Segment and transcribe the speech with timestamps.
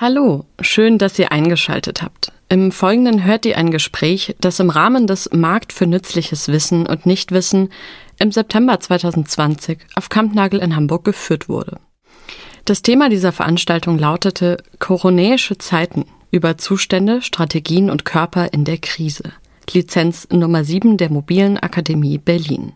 [0.00, 2.30] Hallo, schön, dass ihr eingeschaltet habt.
[2.48, 7.04] Im Folgenden hört ihr ein Gespräch, das im Rahmen des Markt für nützliches Wissen und
[7.04, 7.70] Nichtwissen
[8.20, 11.80] im September 2020 auf Kampnagel in Hamburg geführt wurde.
[12.64, 19.32] Das Thema dieser Veranstaltung lautete Koronäische Zeiten über Zustände, Strategien und Körper in der Krise.
[19.72, 22.74] Lizenz Nummer 7 der Mobilen Akademie Berlin.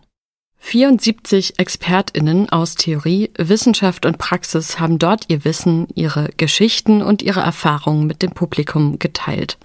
[0.65, 7.41] 74 ExpertInnen aus Theorie, Wissenschaft und Praxis haben dort ihr Wissen, ihre Geschichten und ihre
[7.41, 9.57] Erfahrungen mit dem Publikum geteilt.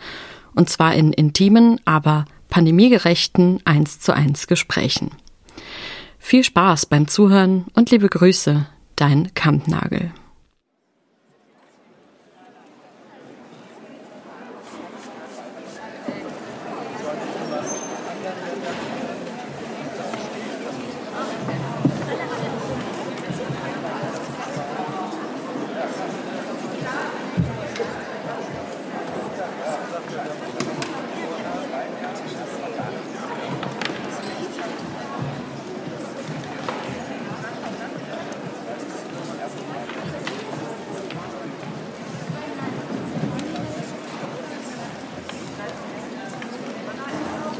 [0.57, 5.13] Und zwar in intimen, aber pandemiegerechten 1 zu 1 Gesprächen.
[6.19, 10.13] Viel Spaß beim Zuhören und liebe Grüße, dein Kampnagel.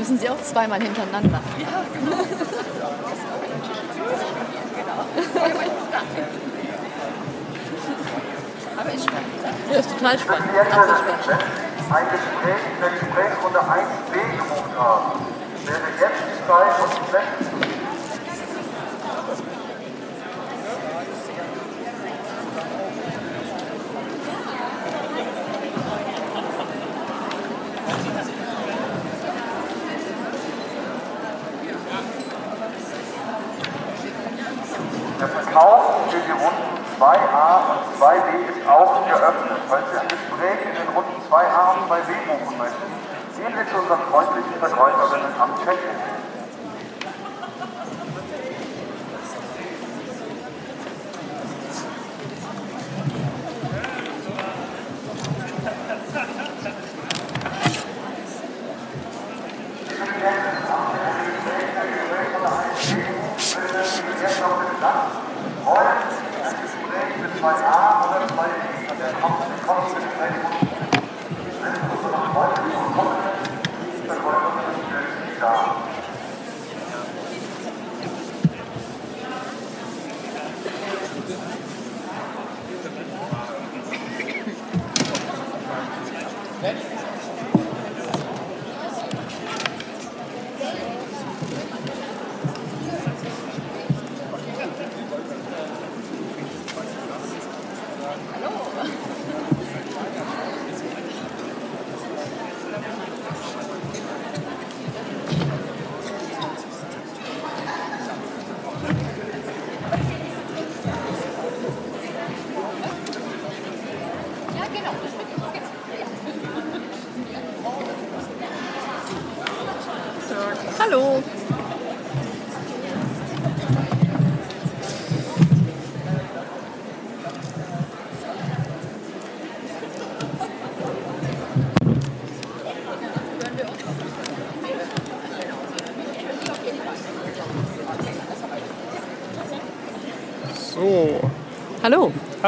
[0.09, 1.39] Müssen Sie auch zweimal hintereinander.
[1.59, 2.17] Ja, genau.
[8.79, 9.29] Aber ist spannend.
[9.71, 10.49] Ja, ist total spannend.
[10.59, 11.45] Absolut spannend.
[11.91, 15.27] Ein Gespräch in der Gesprächsrunde 1b gebucht haben,
[15.67, 17.59] wäre jetzt die Zeit, uns die Plätze zu
[35.19, 39.59] Der Verkauf für die Runden 2a und 2b ist auch geöffnet.
[39.69, 41.19] Falls Sie ein Gespräch in den Runden
[42.09, 42.89] 2a und 2b buchen möchten,
[43.37, 45.88] gehen Sie zu unseren freundlichen Verkäuferinnen am Check-in.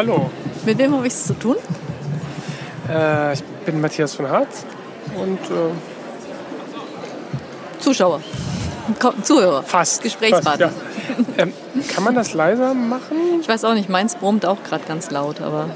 [0.01, 0.31] Hallo.
[0.65, 1.57] Mit wem habe ich es zu tun?
[2.89, 4.65] Äh, ich bin Matthias von Harz
[5.15, 5.73] und äh,
[7.81, 8.23] Zuschauer.
[9.23, 9.63] Zuhörer.
[9.63, 10.03] fast.
[10.03, 10.71] Gesprächspartner.
[10.71, 10.79] Fast,
[11.37, 11.43] ja.
[11.45, 11.53] ähm,
[11.95, 13.43] kann man das leiser machen?
[13.43, 15.69] Ich weiß auch nicht, meins brummt auch gerade ganz laut, aber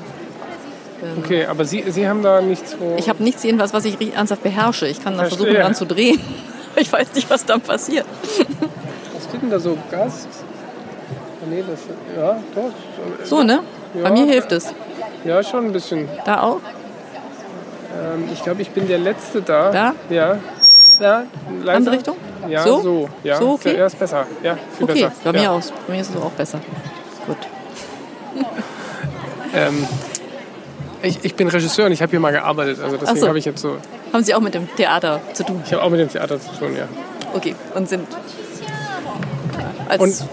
[1.18, 4.86] Okay, aber Sie, Sie haben da nichts ich habe nichts jedenfalls, was ich ernsthaft beherrsche.
[4.86, 6.18] Ich kann da versuchen, dran zu drehen.
[6.76, 8.06] Ich weiß nicht, was dann passiert.
[9.12, 9.76] Was steht denn da so?
[9.90, 10.26] Gas?
[11.48, 11.78] Nee, das.
[12.18, 12.72] Ja, doch.
[13.24, 13.60] So, ne?
[13.94, 14.10] Bei Ja.
[14.10, 14.75] mir hilft es.
[15.25, 16.09] Ja, schon ein bisschen.
[16.25, 16.60] Da auch?
[18.02, 19.70] Ähm, ich glaube, ich bin der Letzte da.
[19.70, 19.94] Da?
[20.11, 20.38] Ja.
[21.00, 21.25] Ja,
[21.62, 21.76] leiser.
[21.76, 22.17] Andere Richtung?
[22.49, 22.81] Ja, So?
[22.81, 23.08] so.
[23.25, 23.76] Ja, So, okay?
[23.76, 24.26] Ja, ist besser.
[24.43, 25.12] Ja, viel Okay, besser.
[25.25, 25.50] bei mir ja.
[25.52, 25.61] auch.
[25.87, 26.61] Bei mir ist es auch besser.
[27.26, 27.37] Gut.
[29.56, 29.87] Ähm,
[31.00, 32.81] ich, ich bin Regisseur und ich habe hier mal gearbeitet.
[32.82, 33.29] Also deswegen so.
[33.29, 33.76] habe ich jetzt so.
[34.12, 35.62] Haben Sie auch mit dem Theater zu tun?
[35.64, 36.88] Ich habe auch mit dem Theater zu tun, ja.
[37.35, 37.55] Okay.
[37.76, 38.08] Und sind
[39.88, 40.25] als äh,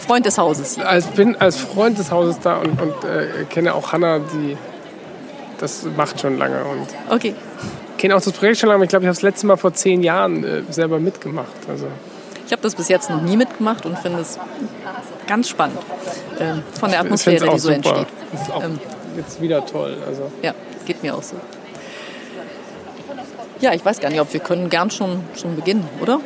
[0.00, 3.92] Freund des Hauses als bin als Freund des Hauses da und, und äh, kenne auch
[3.92, 4.56] Hanna, die
[5.58, 7.34] das macht schon lange und Okay.
[7.98, 8.76] kenne auch das Projekt schon lange.
[8.76, 11.52] aber Ich glaube, ich habe das letzte Mal vor zehn Jahren äh, selber mitgemacht.
[11.68, 11.86] Also
[12.46, 14.38] Ich habe das bis jetzt noch nie mitgemacht und finde es
[15.26, 15.78] ganz spannend.
[16.40, 17.76] Ähm, von der Atmosphäre, die so super.
[17.76, 18.06] entsteht.
[18.32, 18.78] Das ist auch Ähm,
[19.16, 19.96] jetzt wieder toll.
[20.06, 20.30] Also.
[20.42, 20.52] Ja,
[20.86, 21.36] geht mir auch so.
[23.60, 26.20] Ja, ich weiß gar nicht, ob wir können gern schon, schon beginnen, oder?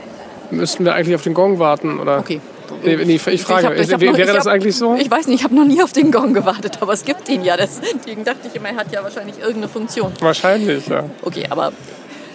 [0.50, 2.00] Müssten wir eigentlich auf den Gong warten?
[2.00, 2.18] Oder?
[2.18, 2.40] Okay.
[2.82, 4.94] Nee, nee, ich frage, hab- hab wäre noch- das hab- eigentlich so?
[4.96, 7.44] Ich weiß nicht, ich habe noch nie auf den Gong gewartet, aber es gibt ihn
[7.44, 7.56] ja.
[7.56, 10.12] Deswegen dachte ich immer, er hat ja wahrscheinlich irgendeine Funktion.
[10.20, 11.04] Wahrscheinlich, ja.
[11.22, 11.72] Okay, aber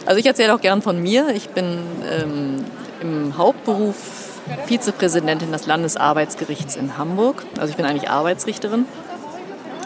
[0.06, 1.28] also ich erzähle auch gern von mir.
[1.36, 1.80] Ich bin
[2.10, 2.64] ähm,
[3.02, 3.96] im Hauptberuf
[4.66, 7.44] Vizepräsidentin des Landesarbeitsgerichts in Hamburg.
[7.58, 8.86] Also ich bin eigentlich Arbeitsrichterin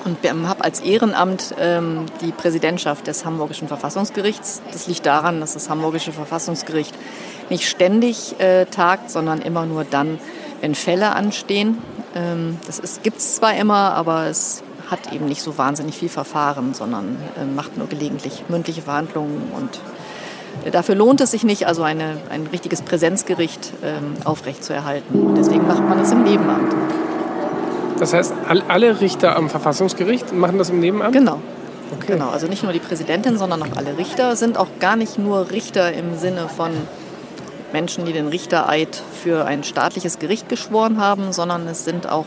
[0.05, 0.17] und
[0.47, 4.61] habe als Ehrenamt ähm, die Präsidentschaft des Hamburgischen Verfassungsgerichts.
[4.71, 6.95] Das liegt daran, dass das Hamburgische Verfassungsgericht
[7.49, 10.19] nicht ständig äh, tagt, sondern immer nur dann,
[10.61, 11.77] wenn Fälle anstehen.
[12.15, 16.73] Ähm, das gibt es zwar immer, aber es hat eben nicht so wahnsinnig viel Verfahren,
[16.73, 19.79] sondern äh, macht nur gelegentlich mündliche Verhandlungen und
[20.65, 25.27] äh, Dafür lohnt es sich nicht, also eine, ein richtiges Präsenzgericht ähm, aufrechtzuerhalten.
[25.27, 26.73] Und deswegen macht man es im Nebenamt.
[27.99, 31.13] Das heißt, all- alle Richter am Verfassungsgericht machen das im Nebenamt?
[31.13, 31.39] Genau.
[31.95, 32.13] Okay.
[32.13, 35.51] Genau, also nicht nur die Präsidentin, sondern auch alle Richter sind auch gar nicht nur
[35.51, 36.71] Richter im Sinne von
[37.73, 42.25] Menschen, die den Richtereid für ein staatliches Gericht geschworen haben, sondern es sind auch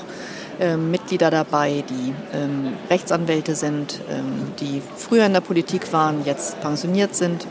[0.61, 6.61] ähm, Mitglieder dabei, die ähm, Rechtsanwälte sind, ähm, die früher in der Politik waren, jetzt
[6.61, 7.47] pensioniert sind.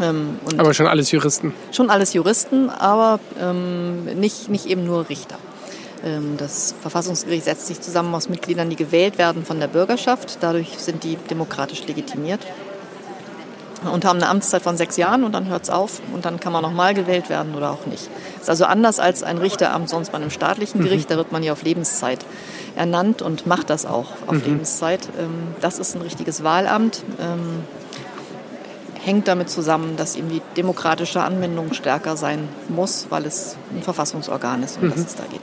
[0.00, 1.52] Ähm, Aber schon alles Juristen.
[1.70, 5.36] schon alles Juristen, aber ähm, nicht, nicht eben nur Richter.
[6.02, 10.38] Ähm, das Verfassungsgericht setzt sich zusammen aus Mitgliedern, die gewählt werden von der Bürgerschaft.
[10.40, 12.40] Dadurch sind die demokratisch legitimiert
[13.90, 16.52] und haben eine Amtszeit von sechs Jahren und dann hört es auf und dann kann
[16.52, 18.08] man nochmal gewählt werden oder auch nicht.
[18.34, 21.10] Das ist also anders als ein Richteramt sonst bei einem staatlichen Gericht.
[21.10, 22.24] Da wird man ja auf Lebenszeit
[22.76, 25.08] ernannt und macht das auch auf Lebenszeit.
[25.18, 27.02] Ähm, das ist ein richtiges Wahlamt.
[27.20, 27.64] Ähm,
[29.04, 34.62] hängt damit zusammen, dass eben die demokratische Anwendung stärker sein muss, weil es ein Verfassungsorgan
[34.62, 35.42] ist, um das es da geht.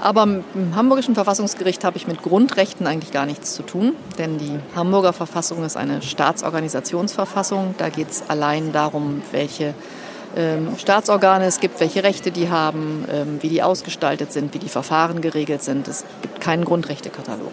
[0.00, 4.58] Aber im Hamburgischen Verfassungsgericht habe ich mit Grundrechten eigentlich gar nichts zu tun, denn die
[4.76, 7.74] Hamburger Verfassung ist eine Staatsorganisationsverfassung.
[7.78, 9.74] Da geht es allein darum, welche
[10.36, 14.68] ähm, Staatsorgane es gibt, welche Rechte die haben, ähm, wie die ausgestaltet sind, wie die
[14.68, 15.88] Verfahren geregelt sind.
[15.88, 17.52] Es gibt keinen Grundrechtekatalog.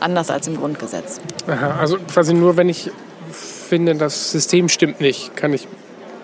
[0.00, 1.20] Anders als im Grundgesetz.
[1.46, 2.90] Aha, also quasi nur, wenn ich
[3.32, 5.68] finde, das System stimmt nicht, kann ich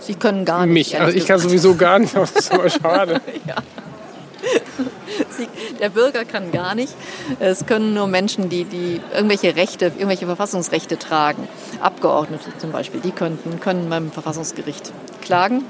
[0.01, 0.73] Sie können gar nicht.
[0.93, 1.01] mich.
[1.01, 3.21] Also ich kann sowieso gar nicht, das ist aber schade.
[5.37, 5.49] Sie,
[5.79, 6.95] der Bürger kann gar nicht.
[7.41, 11.49] Es können nur Menschen, die, die irgendwelche Rechte, irgendwelche Verfassungsrechte tragen,
[11.81, 14.93] Abgeordnete zum Beispiel, die könnten, können beim Verfassungsgericht
[15.23, 15.65] klagen.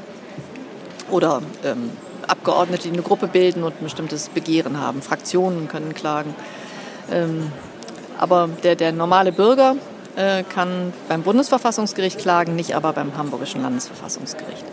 [1.10, 1.90] Oder ähm,
[2.26, 5.02] Abgeordnete, die eine Gruppe bilden und ein bestimmtes Begehren haben.
[5.02, 6.34] Fraktionen können klagen.
[7.10, 7.52] Ähm,
[8.18, 9.76] aber der, der normale Bürger
[10.16, 14.64] äh, kann beim Bundesverfassungsgericht klagen, nicht aber beim Hamburgischen Landesverfassungsgericht.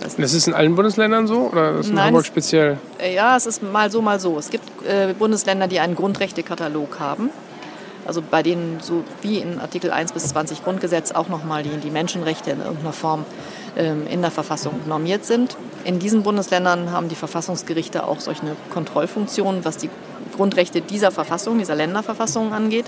[0.00, 2.78] Das heißt, Das ist in allen Bundesländern so oder ist in Nein, Hamburg es- speziell?
[2.98, 4.38] Äh, Ja, es ist mal so, mal so.
[4.38, 7.30] Es gibt äh, Bundesländer, die einen Grundrechtekatalog haben.
[8.06, 11.90] Also bei denen so wie in Artikel 1 bis 20 Grundgesetz auch nochmal die, die
[11.90, 13.24] Menschenrechte in irgendeiner Form
[13.76, 15.56] ähm, in der Verfassung normiert sind.
[15.84, 19.90] In diesen Bundesländern haben die Verfassungsgerichte auch solch eine Kontrollfunktion, was die
[20.34, 22.86] Grundrechte dieser Verfassung, dieser Länderverfassung angeht.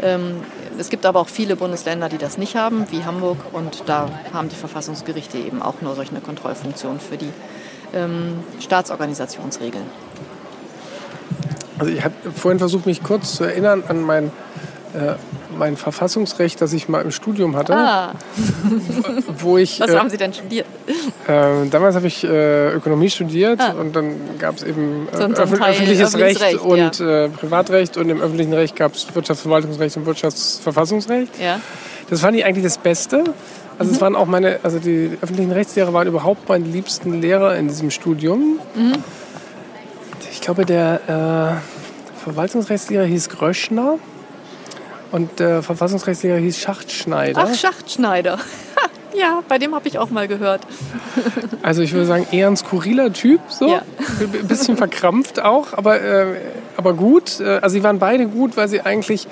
[0.00, 0.36] Ähm,
[0.78, 3.38] es gibt aber auch viele Bundesländer, die das nicht haben, wie Hamburg.
[3.52, 7.30] Und da haben die Verfassungsgerichte eben auch nur solch eine Kontrollfunktion für die
[7.94, 9.84] ähm, Staatsorganisationsregeln.
[11.78, 14.30] Also ich habe vorhin versucht, mich kurz zu erinnern an mein,
[14.94, 15.14] äh,
[15.58, 18.12] mein Verfassungsrecht, das ich mal im Studium hatte, Ah,
[19.38, 20.66] wo ich was äh, haben Sie denn studiert?
[21.28, 23.72] äh, damals habe ich äh, Ökonomie studiert Ah.
[23.72, 27.96] und dann gab es eben äh, So öffn- Teil öffentliches Recht, Recht, und äh, Privatrecht
[27.96, 31.32] und im öffentlichen Recht gab es Wirtschaftsverwaltungsrecht und Wirtschaftsverfassungsrecht.
[31.42, 31.60] Ja.
[32.10, 33.24] Das fand ich eigentlich das Beste.
[33.78, 37.68] Also es waren auch meine, also die öffentlichen Rechtslehrer waren überhaupt meine liebsten Lehrer in
[37.68, 38.60] diesem Studium.
[40.30, 41.60] Ich glaube, der
[42.22, 43.98] Verwaltungsrechtslehrer hieß Gröschner
[45.12, 47.46] und der Verfassungsrechtslehrer hieß Schachtschneider.
[47.46, 48.38] Ach, Schachtschneider.
[49.14, 50.62] ja, bei dem habe ich auch mal gehört.
[51.62, 53.68] Also ich würde sagen, eher ein skurriler Typ, so.
[53.68, 53.82] Ja.
[54.20, 56.26] Ein bisschen verkrampft auch, aber, äh,
[56.76, 57.38] aber gut.
[57.38, 59.28] Äh, Also sie waren beide gut, weil sie eigentlich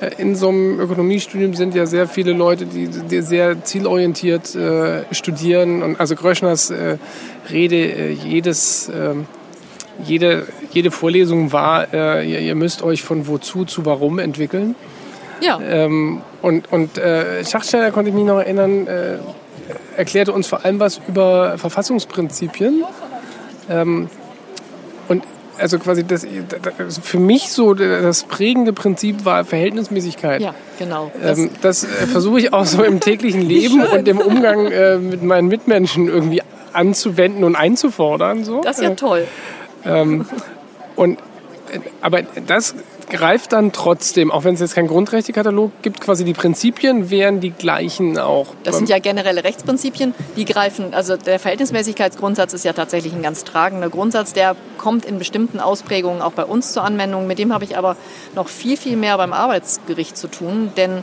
[0.00, 5.04] äh, in so einem Ökonomiestudium sind ja sehr viele Leute, die, die sehr zielorientiert äh,
[5.12, 5.84] studieren.
[5.84, 6.98] Und also Gröschners äh,
[7.48, 9.26] Rede, äh, jedes, ähm,
[10.04, 14.76] jede, jede Vorlesung war, äh, ihr, ihr müsst euch von wozu zu warum entwickeln.
[15.40, 19.16] Ja, Ähm, und und äh, Schachsteiner konnte ich mich noch erinnern, äh,
[19.96, 22.84] erklärte uns vor allem was über Verfassungsprinzipien.
[23.68, 24.08] Ähm,
[25.08, 25.24] und
[25.58, 26.26] also quasi das,
[26.84, 30.40] das für mich so das prägende Prinzip war Verhältnismäßigkeit.
[30.42, 31.10] ja, genau.
[31.20, 34.98] Das, Ähm, das äh, versuche ich auch so im täglichen Leben und im Umgang äh,
[34.98, 36.42] mit meinen Mitmenschen irgendwie
[36.72, 38.44] anzuwenden und einzufordern.
[38.44, 38.60] So.
[38.60, 39.26] das ist ja Äh, toll.
[40.96, 41.18] Und
[42.00, 42.74] aber das
[43.10, 47.50] greift dann trotzdem, auch wenn es jetzt keinen Grundrechtekatalog gibt, quasi die Prinzipien wären die
[47.50, 48.48] gleichen auch.
[48.64, 53.44] Das sind ja generelle Rechtsprinzipien, die greifen, also der Verhältnismäßigkeitsgrundsatz ist ja tatsächlich ein ganz
[53.44, 57.26] tragender Grundsatz, der kommt in bestimmten Ausprägungen auch bei uns zur Anwendung.
[57.26, 57.96] Mit dem habe ich aber
[58.34, 61.02] noch viel, viel mehr beim Arbeitsgericht zu tun, denn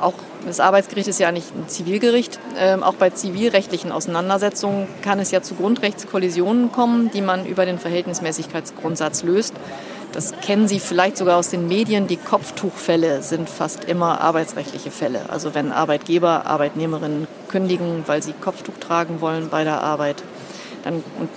[0.00, 0.14] auch
[0.46, 2.38] das Arbeitsgericht ist ja nicht ein Zivilgericht.
[2.58, 7.78] Ähm, auch bei zivilrechtlichen Auseinandersetzungen kann es ja zu Grundrechtskollisionen kommen, die man über den
[7.78, 9.54] Verhältnismäßigkeitsgrundsatz löst.
[10.12, 12.06] Das kennen Sie vielleicht sogar aus den Medien.
[12.06, 15.28] Die Kopftuchfälle sind fast immer arbeitsrechtliche Fälle.
[15.28, 20.22] Also wenn Arbeitgeber Arbeitnehmerinnen kündigen, weil sie Kopftuch tragen wollen bei der Arbeit,
[20.84, 21.30] dann, und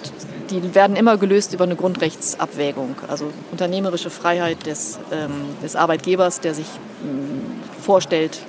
[0.51, 2.95] die werden immer gelöst über eine Grundrechtsabwägung.
[3.07, 6.67] Also unternehmerische Freiheit des, ähm, des Arbeitgebers, der sich
[7.03, 8.39] ähm, vorstellt,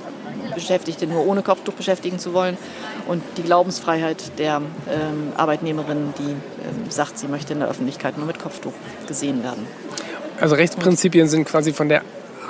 [0.54, 2.58] Beschäftigte nur ohne Kopftuch beschäftigen zu wollen
[3.06, 8.26] und die Glaubensfreiheit der ähm, Arbeitnehmerin, die ähm, sagt, sie möchte in der Öffentlichkeit nur
[8.26, 8.72] mit Kopftuch
[9.06, 9.64] gesehen werden.
[10.40, 12.02] Also Rechtsprinzipien sind quasi von der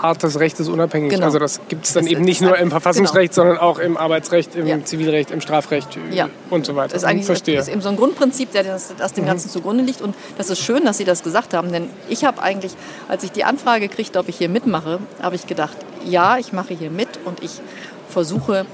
[0.03, 1.11] Art des Rechtes unabhängig.
[1.11, 1.27] Genau.
[1.27, 3.47] Also das gibt es dann das eben nicht nur im Verfassungsrecht, genau.
[3.47, 4.85] sondern auch im Arbeitsrecht, im ja.
[4.85, 6.29] Zivilrecht, im Strafrecht äh, ja.
[6.51, 6.95] und so weiter.
[6.95, 7.57] Das ist eigentlich Verstehe.
[7.57, 9.29] Das ist eben so ein Grundprinzip, der das, das dem mhm.
[9.29, 10.01] Ganzen zugrunde liegt.
[10.01, 12.73] Und das ist schön, dass Sie das gesagt haben, denn ich habe eigentlich,
[13.09, 16.75] als ich die Anfrage kriegte, ob ich hier mitmache, habe ich gedacht, ja, ich mache
[16.75, 17.61] hier mit und ich
[18.09, 18.67] versuche,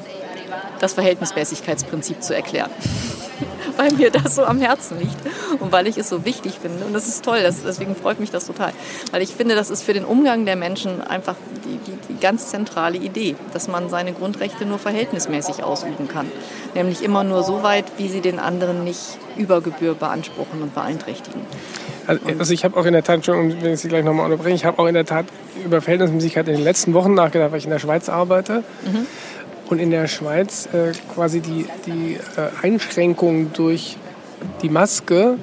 [0.80, 2.70] das Verhältnismäßigkeitsprinzip zu erklären.
[3.76, 5.16] weil mir das so am Herzen liegt
[5.60, 6.84] und weil ich es so wichtig finde.
[6.84, 8.72] Und das ist toll, das, deswegen freut mich das total.
[9.10, 12.48] Weil ich finde, das ist für den Umgang der Menschen einfach die, die, die ganz
[12.48, 16.30] zentrale Idee, dass man seine Grundrechte nur verhältnismäßig ausüben kann.
[16.74, 21.40] Nämlich immer nur so weit, wie sie den anderen nicht über Gebühr beanspruchen und beeinträchtigen.
[22.06, 24.54] Also, also ich habe auch in der Tat schon, wenn ich Sie gleich nochmal unterbreche,
[24.54, 25.24] ich habe auch in der Tat
[25.64, 28.62] über Verhältnismäßigkeit in den letzten Wochen nachgedacht, weil ich in der Schweiz arbeite.
[28.84, 29.06] Mhm
[29.70, 33.96] und in der Schweiz äh, quasi die, die äh, Einschränkung durch
[34.62, 35.38] die Maske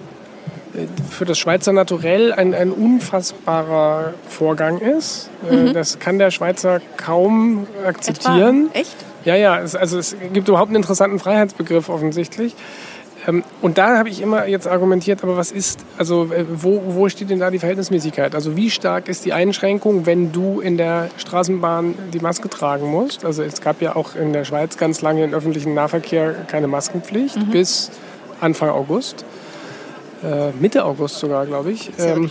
[0.73, 5.29] äh, für das Schweizer Naturell ein, ein unfassbarer Vorgang ist.
[5.49, 5.73] Äh, mhm.
[5.73, 8.67] Das kann der Schweizer kaum akzeptieren.
[8.67, 8.79] Etwa?
[8.79, 8.95] Echt?
[9.23, 12.55] Ja, ja, es, also es gibt überhaupt einen interessanten Freiheitsbegriff offensichtlich.
[13.27, 17.09] Ähm, und da habe ich immer jetzt argumentiert, aber was ist, also äh, wo, wo
[17.09, 18.33] steht denn da die Verhältnismäßigkeit?
[18.33, 23.23] Also wie stark ist die Einschränkung, wenn du in der Straßenbahn die Maske tragen musst?
[23.25, 27.37] Also es gab ja auch in der Schweiz ganz lange im öffentlichen Nahverkehr keine Maskenpflicht
[27.37, 27.51] mhm.
[27.51, 27.91] bis
[28.39, 29.23] Anfang August.
[30.23, 31.91] Äh, Mitte August sogar, glaube ich.
[31.99, 32.29] Ähm,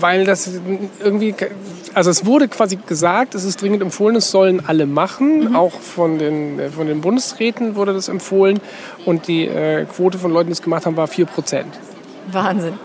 [0.00, 0.50] weil das
[1.00, 1.34] irgendwie,
[1.94, 5.50] also es wurde quasi gesagt, es ist dringend empfohlen, es sollen alle machen.
[5.50, 5.56] Mhm.
[5.56, 8.60] Auch von den, äh, von den Bundesräten wurde das empfohlen.
[9.04, 11.78] Und die äh, Quote von Leuten, die es gemacht haben, war 4 Prozent.
[12.30, 12.78] Wahnsinn.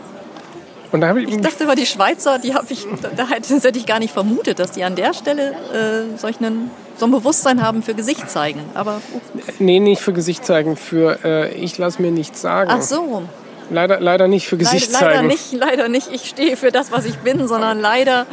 [0.92, 4.00] Und da ich, ich dachte über die Schweizer, die habe ich, da hätte ich gar
[4.00, 7.94] nicht vermutet, dass die an der Stelle äh, solch einen, so ein Bewusstsein haben für
[7.94, 8.62] Gesicht zeigen.
[8.74, 9.39] Aber uh.
[9.60, 12.72] nee, nicht für Gesicht zeigen, für äh, ich lasse mir nichts sagen.
[12.74, 13.24] Ach so.
[13.69, 15.15] Leider, leider nicht für Gesicht leider, zeigen.
[15.15, 16.11] Leider nicht, leider nicht.
[16.11, 18.25] Ich stehe für das, was ich bin, sondern leider.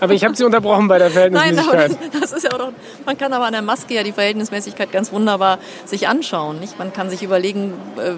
[0.00, 1.90] Aber ich habe Sie unterbrochen bei der Verhältnismäßigkeit.
[1.90, 2.72] Nein, das, das ist ja auch doch,
[3.06, 6.60] man kann aber an der Maske ja die Verhältnismäßigkeit ganz wunderbar sich anschauen.
[6.60, 6.78] Nicht?
[6.78, 8.12] Man kann sich überlegen, äh,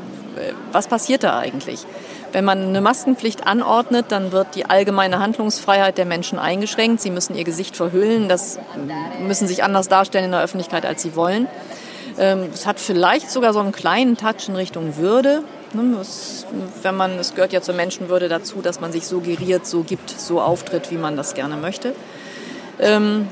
[0.72, 1.84] was passiert da eigentlich.
[2.32, 7.00] Wenn man eine Maskenpflicht anordnet, dann wird die allgemeine Handlungsfreiheit der Menschen eingeschränkt.
[7.00, 8.58] Sie müssen ihr Gesicht verhüllen, das
[9.26, 11.48] müssen sich anders darstellen in der Öffentlichkeit, als sie wollen.
[12.18, 15.44] Ähm, es hat vielleicht sogar so einen kleinen Touch in Richtung Würde.
[16.82, 20.10] Wenn man, es gehört ja zur Menschenwürde dazu, dass man sich so geriert, so gibt,
[20.10, 21.94] so auftritt, wie man das gerne möchte.
[22.78, 23.28] Ähm,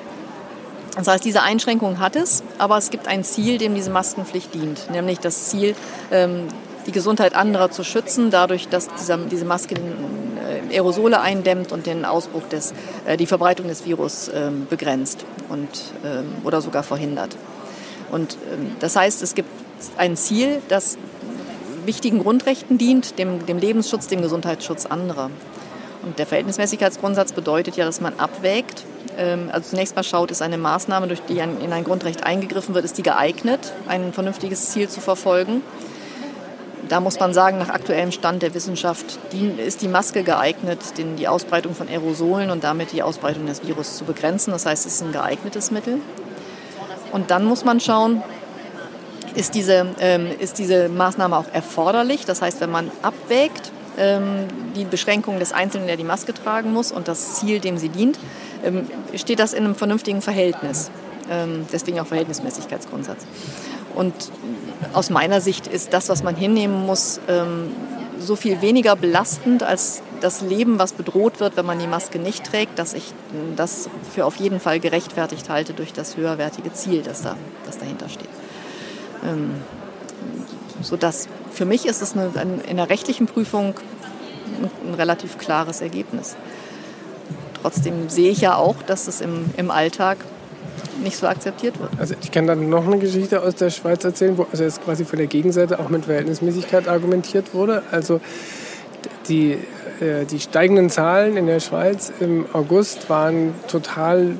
[0.97, 4.91] das heißt, diese Einschränkung hat es, aber es gibt ein Ziel, dem diese Maskenpflicht dient,
[4.91, 5.75] nämlich das Ziel,
[6.13, 6.47] ähm,
[6.87, 8.89] die Gesundheit anderer zu schützen, dadurch, dass
[9.31, 12.75] diese Maske äh, Aerosole eindämmt und den Ausbruch des,
[13.07, 15.69] äh, die Verbreitung des Virus ähm, begrenzt und,
[16.43, 17.37] oder sogar verhindert.
[18.11, 18.39] Und
[18.81, 19.49] das heißt, es gibt
[19.99, 20.97] ein Ziel, das
[21.87, 25.31] wichtigen Grundrechten dient, dem, dem Lebensschutz, dem Gesundheitsschutz anderer.
[26.05, 28.85] Und der Verhältnismäßigkeitsgrundsatz bedeutet ja, dass man abwägt.
[29.17, 32.85] Ähm, also zunächst mal schaut, ist eine Maßnahme, durch die in ein Grundrecht eingegriffen wird,
[32.85, 35.63] ist die geeignet, ein vernünftiges Ziel zu verfolgen.
[36.89, 39.19] Da muss man sagen, nach aktuellem Stand der Wissenschaft
[39.57, 40.81] ist die Maske geeignet,
[41.19, 44.51] die Ausbreitung von Aerosolen und damit die Ausbreitung des Virus zu begrenzen.
[44.51, 46.01] Das heißt, es ist ein geeignetes Mittel.
[47.11, 48.23] Und dann muss man schauen,
[49.35, 52.25] ist diese, ähm, ist diese Maßnahme auch erforderlich.
[52.25, 56.93] Das heißt, wenn man abwägt, ähm, die Beschränkung des Einzelnen, der die Maske tragen muss
[56.93, 58.19] und das Ziel, dem sie dient,
[58.65, 60.91] ähm, steht das in einem vernünftigen Verhältnis.
[61.31, 63.25] Ähm, deswegen auch Verhältnismäßigkeitsgrundsatz.
[63.95, 64.13] Und
[64.93, 67.71] aus meiner Sicht ist das, was man hinnehmen muss, ähm,
[68.19, 72.45] so viel weniger belastend als das Leben, was bedroht wird, wenn man die Maske nicht
[72.45, 73.13] trägt, dass ich
[73.57, 77.37] das für auf jeden Fall gerechtfertigt halte durch das höherwertige Ziel, das, da,
[77.67, 78.29] das dahinter steht.
[79.25, 79.51] Ähm,
[80.83, 82.31] sodass für mich ist es eine,
[82.69, 83.75] in der rechtlichen Prüfung
[84.61, 86.37] ein, ein relativ klares Ergebnis.
[87.63, 90.19] Trotzdem sehe ich ja auch, dass es im, im Alltag
[91.03, 91.91] nicht so akzeptiert wird.
[91.99, 95.05] Also ich kann dann noch eine Geschichte aus der Schweiz erzählen, wo also jetzt quasi
[95.05, 97.83] von der Gegenseite auch mit Verhältnismäßigkeit argumentiert wurde.
[97.91, 98.21] Also
[99.29, 99.53] die,
[100.01, 104.37] äh, die steigenden Zahlen in der Schweiz im August waren total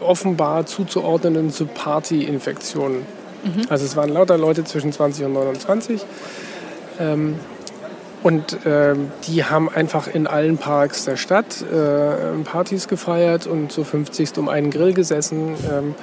[0.00, 3.15] offenbar zuzuordnen zu Partyinfektionen.
[3.46, 3.62] Mhm.
[3.68, 6.04] Also es waren lauter Leute zwischen 20 und 29.
[6.98, 7.36] Ähm,
[8.22, 13.84] und ähm, die haben einfach in allen Parks der Stadt äh, Partys gefeiert und so
[13.84, 15.54] 50 um einen Grill gesessen.
[15.70, 15.94] Ähm,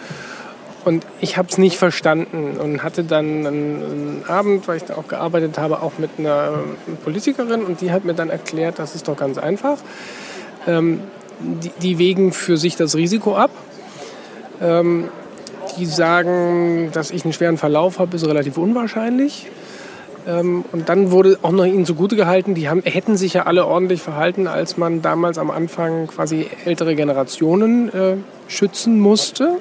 [0.85, 5.07] und ich habe es nicht verstanden und hatte dann einen, Abend, weil ich da auch
[5.07, 6.59] gearbeitet habe, auch mit einer
[7.03, 9.77] Politikerin und die hat mir dann erklärt, das ist doch ganz einfach.
[10.67, 11.01] Ähm,
[11.39, 13.51] die, die wägen für sich das Risiko ab.
[14.61, 15.09] Ähm,
[15.77, 19.47] die sagen, dass ich einen schweren Verlauf habe, ist relativ unwahrscheinlich.
[20.27, 23.65] Ähm, und dann wurde auch noch ihnen zugute gehalten, die haben, hätten sich ja alle
[23.65, 28.15] ordentlich verhalten, als man damals am Anfang quasi ältere Generationen äh,
[28.47, 29.57] schützen musste.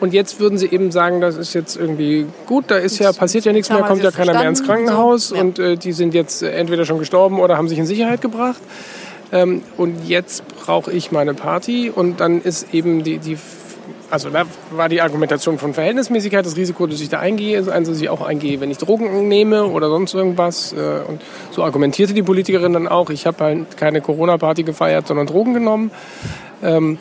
[0.00, 3.44] Und jetzt würden sie eben sagen, das ist jetzt irgendwie gut, da ist ja, passiert
[3.44, 5.40] ja nichts mehr, kommt ja keiner mehr ins Krankenhaus ja.
[5.40, 8.60] und äh, die sind jetzt entweder schon gestorben oder haben sich in Sicherheit gebracht.
[9.32, 13.36] Ähm, und jetzt brauche ich meine Party und dann ist eben die, die
[14.10, 17.88] also da war die Argumentation von Verhältnismäßigkeit, das Risiko, dass ich da eingehe, ist eins,
[17.88, 20.72] dass ich auch eingehe, wenn ich Drogen nehme oder sonst irgendwas.
[20.72, 23.10] Äh, und so argumentierte die Politikerin dann auch.
[23.10, 25.90] Ich habe halt keine Corona-Party gefeiert, sondern Drogen genommen.
[26.62, 26.98] Ähm,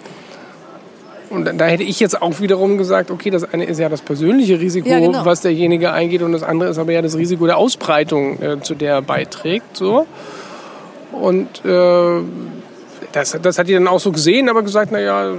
[1.29, 4.59] und da hätte ich jetzt auch wiederum gesagt, okay, das eine ist ja das persönliche
[4.59, 5.25] Risiko, ja, genau.
[5.25, 8.75] was derjenige eingeht, und das andere ist aber ja das Risiko der Ausbreitung, äh, zu
[8.75, 9.75] der er beiträgt.
[9.75, 10.07] So.
[11.11, 12.21] Und äh,
[13.11, 15.33] das, das hat die dann auch so gesehen, aber gesagt, naja,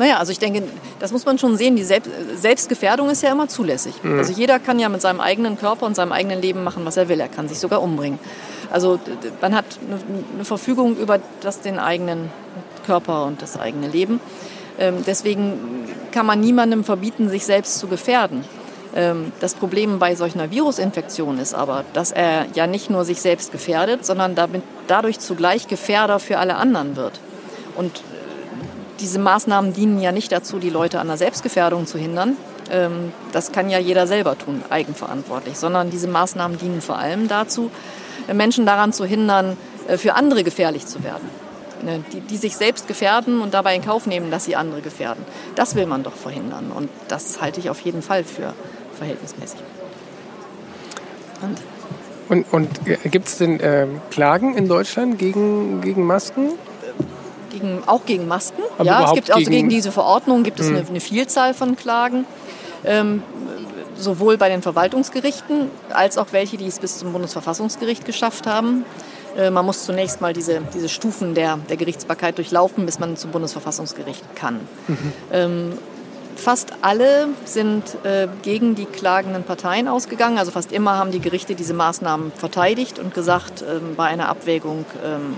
[0.00, 0.62] naja, also ich denke,
[0.98, 1.76] das muss man schon sehen.
[1.76, 3.92] Die Selbstgefährdung ist ja immer zulässig.
[4.02, 4.18] Mhm.
[4.18, 7.10] Also jeder kann ja mit seinem eigenen Körper und seinem eigenen Leben machen, was er
[7.10, 7.20] will.
[7.20, 8.18] Er kann sich sogar umbringen.
[8.72, 8.98] Also
[9.42, 9.66] man hat
[10.34, 12.30] eine Verfügung über das, den eigenen
[12.86, 14.20] Körper und das eigene Leben.
[14.78, 18.46] Ähm, deswegen kann man niemandem verbieten, sich selbst zu gefährden.
[18.96, 23.20] Ähm, das Problem bei solch einer Virusinfektion ist aber, dass er ja nicht nur sich
[23.20, 24.34] selbst gefährdet, sondern
[24.86, 27.20] dadurch zugleich Gefährder für alle anderen wird.
[27.76, 28.02] Und
[29.00, 32.36] diese Maßnahmen dienen ja nicht dazu, die Leute an der Selbstgefährdung zu hindern.
[32.70, 37.70] Ähm, das kann ja jeder selber tun, eigenverantwortlich, sondern diese Maßnahmen dienen vor allem dazu,
[38.32, 39.56] Menschen daran zu hindern,
[39.88, 41.28] äh, für andere gefährlich zu werden.
[41.82, 45.24] Ne, die, die sich selbst gefährden und dabei in Kauf nehmen, dass sie andere gefährden.
[45.54, 46.72] Das will man doch verhindern.
[46.72, 48.52] Und das halte ich auf jeden Fall für
[48.98, 49.60] verhältnismäßig.
[51.40, 51.58] Und,
[52.28, 56.50] und, und äh, gibt es denn äh, Klagen in Deutschland gegen, gegen Masken?
[57.60, 58.62] Gegen, auch gegen Masken.
[58.78, 60.88] Aber ja, es gibt also gegen, gegen diese Verordnung gibt es eine, hm.
[60.88, 62.24] eine, Vielzahl von Klagen.
[62.84, 63.22] Ähm,
[63.96, 68.84] sowohl bei den Verwaltungsgerichten als auch welche, die es bis zum Bundesverfassungsgericht geschafft haben.
[69.36, 73.30] Äh, man muss zunächst mal diese, diese Stufen der, der Gerichtsbarkeit durchlaufen, bis man zum
[73.30, 74.60] Bundesverfassungsgericht kann.
[74.88, 75.12] Mhm.
[75.32, 75.72] Ähm,
[76.36, 80.38] fast alle sind äh, gegen die klagenden Parteien ausgegangen.
[80.38, 84.84] Also fast immer haben die Gerichte diese Maßnahmen verteidigt und gesagt, ähm, bei einer Abwägung
[85.04, 85.36] ähm,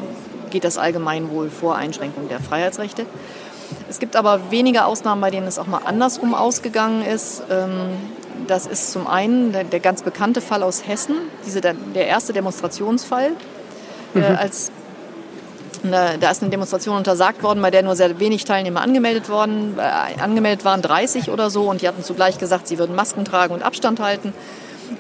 [0.53, 3.07] geht das Allgemeinwohl vor Einschränkung der Freiheitsrechte.
[3.89, 7.43] Es gibt aber wenige Ausnahmen, bei denen es auch mal andersrum ausgegangen ist.
[7.51, 7.97] Ähm,
[8.47, 11.15] das ist zum einen der, ganz bekannte Fall aus Hessen,
[11.47, 13.33] diese, der, erste Demonstrationsfall,
[14.15, 14.37] äh, mhm.
[14.37, 14.71] als
[15.85, 20.21] da ist eine Demonstration untersagt worden, bei der nur sehr wenig Teilnehmer angemeldet, worden, äh,
[20.21, 21.69] angemeldet waren, 30 oder so.
[21.69, 24.33] Und die hatten zugleich gesagt, sie würden Masken tragen und Abstand halten.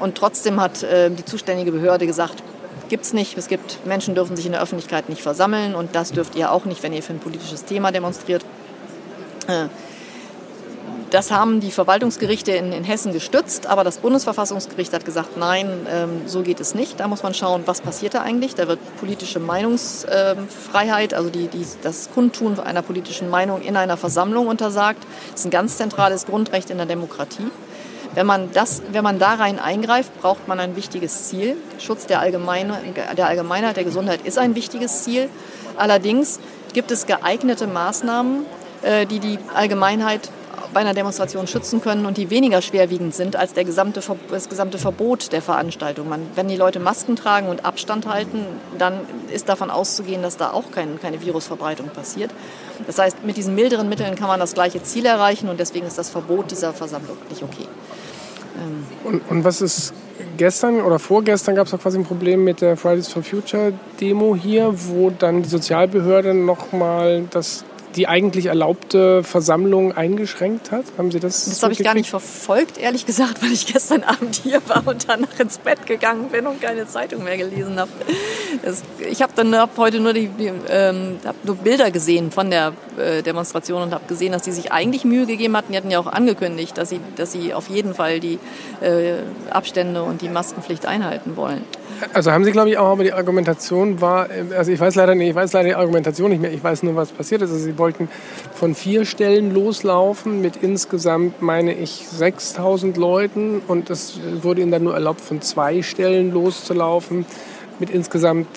[0.00, 2.42] Und trotzdem hat äh, die zuständige Behörde gesagt,
[2.92, 3.38] gibt es nicht.
[3.38, 6.66] Es gibt Menschen dürfen sich in der Öffentlichkeit nicht versammeln und das dürft ihr auch
[6.66, 8.44] nicht, wenn ihr für ein politisches Thema demonstriert.
[9.48, 9.68] Äh,
[11.08, 16.22] das haben die Verwaltungsgerichte in, in, Hessen gestützt, aber das Bundesverfassungsgericht hat gesagt, nein, ähm,
[16.26, 17.00] so geht es nicht.
[17.00, 18.56] Da muss man schauen, was passiert da eigentlich.
[18.56, 24.48] Da wird politische Meinungsfreiheit, also die, die, das Kundtun einer politischen Meinung in einer Versammlung
[24.48, 25.02] untersagt.
[25.30, 27.50] Das ist ein ganz zentrales Grundrecht in der Demokratie.
[28.14, 31.56] Wenn man, das, wenn man da rein eingreift, braucht man ein wichtiges Ziel.
[31.78, 32.78] Schutz der, Allgemeine,
[33.16, 35.30] der Allgemeinheit, der Gesundheit ist ein wichtiges Ziel.
[35.76, 36.38] Allerdings
[36.74, 38.44] gibt es geeignete Maßnahmen,
[38.82, 40.30] äh, die die Allgemeinheit
[40.72, 44.78] bei einer Demonstration schützen können und die weniger schwerwiegend sind als der gesamte, das gesamte
[44.78, 46.08] Verbot der Veranstaltung.
[46.08, 48.46] Man, wenn die Leute Masken tragen und Abstand halten,
[48.78, 52.30] dann ist davon auszugehen, dass da auch kein, keine Virusverbreitung passiert.
[52.86, 55.98] Das heißt, mit diesen milderen Mitteln kann man das gleiche Ziel erreichen und deswegen ist
[55.98, 57.66] das Verbot dieser Versammlung nicht okay.
[58.56, 58.86] Ähm.
[59.04, 59.94] Und, und was ist
[60.36, 64.72] gestern oder vorgestern gab es quasi ein Problem mit der Fridays for Future Demo hier,
[64.88, 67.64] wo dann die Sozialbehörde nochmal das
[67.96, 70.84] die eigentlich erlaubte Versammlung eingeschränkt hat?
[70.98, 71.44] Haben Sie das?
[71.44, 75.08] Das habe ich gar nicht verfolgt, ehrlich gesagt, weil ich gestern Abend hier war und
[75.08, 77.90] danach ins Bett gegangen bin und keine Zeitung mehr gelesen habe.
[79.10, 83.22] ich habe dann hab heute nur, die, die ähm, nur Bilder gesehen von der äh,
[83.22, 85.72] Demonstration und habe gesehen, dass sie sich eigentlich Mühe gegeben hatten.
[85.72, 88.38] Die hatten ja auch angekündigt, dass sie, dass sie auf jeden Fall die
[88.80, 89.14] äh,
[89.50, 91.64] Abstände und die Maskenpflicht einhalten wollen.
[92.12, 95.30] Also haben Sie, glaube ich, auch, aber die Argumentation war, also ich weiß leider nicht,
[95.30, 97.50] ich weiß leider die Argumentation nicht mehr, ich weiß nur, was passiert ist.
[97.50, 98.08] Also Sie wollten
[98.54, 104.84] von vier Stellen loslaufen mit insgesamt, meine ich, 6000 Leuten und es wurde Ihnen dann
[104.84, 107.24] nur erlaubt, von zwei Stellen loszulaufen
[107.78, 108.48] mit insgesamt,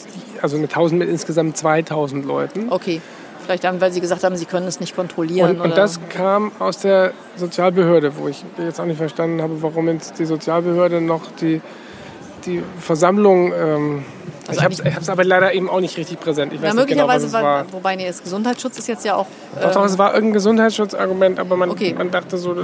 [0.41, 2.67] also mit 1000 mit insgesamt 2000 Leuten.
[2.69, 3.01] Okay.
[3.45, 5.51] Vielleicht dann, weil Sie gesagt haben, Sie können es nicht kontrollieren.
[5.51, 9.87] Und, und das kam aus der Sozialbehörde, wo ich jetzt auch nicht verstanden habe, warum
[9.87, 11.61] jetzt die Sozialbehörde noch die
[12.45, 13.53] die Versammlung.
[13.53, 14.05] Ähm,
[14.47, 16.53] also ich habe es aber leider eben auch nicht richtig präsent.
[16.53, 19.25] Ich weiß ja, möglicherweise, genau, war, wobei nee, das Gesundheitsschutz ist jetzt ja auch.
[19.57, 21.95] Äh doch, doch, es war irgendein Gesundheitsschutzargument, aber man, okay.
[21.97, 22.55] man dachte so,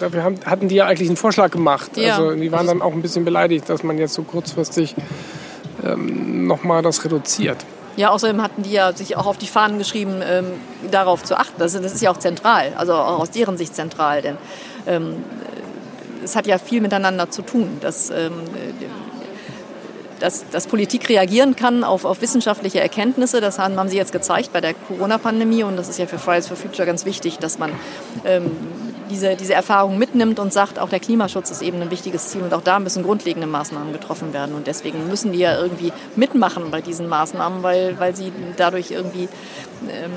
[0.00, 1.96] dafür haben, hatten die ja eigentlich einen Vorschlag gemacht.
[1.96, 2.16] Ja.
[2.16, 4.96] Also die waren dann auch ein bisschen beleidigt, dass man jetzt so kurzfristig
[5.84, 7.58] ähm, nochmal das reduziert.
[7.96, 10.46] Ja, außerdem hatten die ja sich auch auf die Fahnen geschrieben, ähm,
[10.90, 11.54] darauf zu achten.
[11.58, 14.36] Das, das, ist ja auch zentral, also auch aus deren Sicht zentral, denn
[14.86, 15.16] ähm,
[16.22, 17.78] es hat ja viel miteinander zu tun.
[17.80, 18.32] Dass, ähm,
[20.18, 23.40] dass, dass Politik reagieren kann auf, auf wissenschaftliche Erkenntnisse.
[23.40, 26.48] Das haben, haben Sie jetzt gezeigt bei der Corona-Pandemie und das ist ja für Fridays
[26.48, 27.70] for Future ganz wichtig, dass man
[28.24, 28.50] ähm,
[29.10, 32.54] diese, diese Erfahrung mitnimmt und sagt, auch der Klimaschutz ist eben ein wichtiges Ziel und
[32.54, 34.54] auch da müssen grundlegende Maßnahmen getroffen werden.
[34.54, 39.28] Und deswegen müssen die ja irgendwie mitmachen bei diesen Maßnahmen, weil, weil sie dadurch irgendwie
[39.88, 40.10] ähm,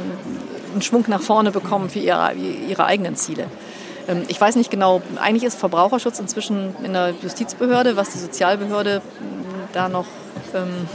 [0.73, 3.45] einen Schwung nach vorne bekommen für ihre, ihre eigenen Ziele.
[4.07, 9.01] Ähm, ich weiß nicht genau, eigentlich ist Verbraucherschutz inzwischen in der Justizbehörde, was die Sozialbehörde
[9.73, 10.05] da noch,
[10.53, 10.87] ähm,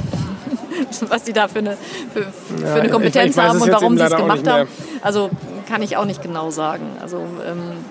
[1.09, 1.77] was die da für eine,
[2.13, 2.27] für,
[2.59, 4.69] für eine Kompetenz ich, ich haben und warum sie es gemacht haben.
[5.03, 5.31] Also
[5.69, 6.87] kann ich auch nicht genau sagen.
[7.01, 7.85] Also ähm,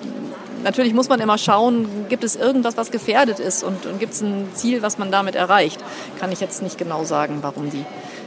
[0.64, 4.22] natürlich muss man immer schauen, gibt es irgendwas, was gefährdet ist und, und gibt es
[4.22, 5.84] ein Ziel, was man damit erreicht.
[6.20, 7.86] Kann ich jetzt nicht genau sagen, warum die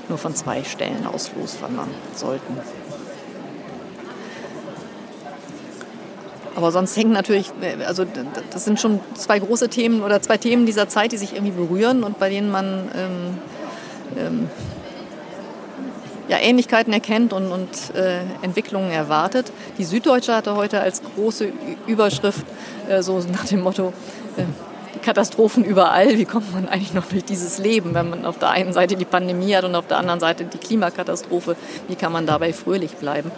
[0.09, 2.59] nur von zwei Stellen aus loswandern sollten.
[6.55, 7.53] Aber sonst hängen natürlich,
[7.87, 8.05] also
[8.51, 12.03] das sind schon zwei große Themen oder zwei Themen dieser Zeit, die sich irgendwie berühren
[12.03, 13.39] und bei denen man ähm,
[14.17, 14.51] ähm,
[16.29, 19.51] ja, Ähnlichkeiten erkennt und, und äh, Entwicklungen erwartet.
[19.79, 21.53] Die Süddeutsche hatte heute als große
[21.87, 22.45] Überschrift
[22.89, 23.93] äh, so nach dem Motto,
[24.37, 24.43] äh,
[24.99, 28.73] Katastrophen überall, wie kommt man eigentlich noch durch dieses Leben, wenn man auf der einen
[28.73, 31.57] Seite die Pandemie hat und auf der anderen Seite die Klimakatastrophe,
[31.89, 33.31] wie kann man dabei fröhlich bleiben?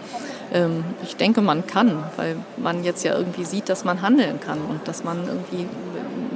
[0.53, 4.59] Ähm, ich denke, man kann, weil man jetzt ja irgendwie sieht, dass man handeln kann
[4.69, 5.67] und dass man irgendwie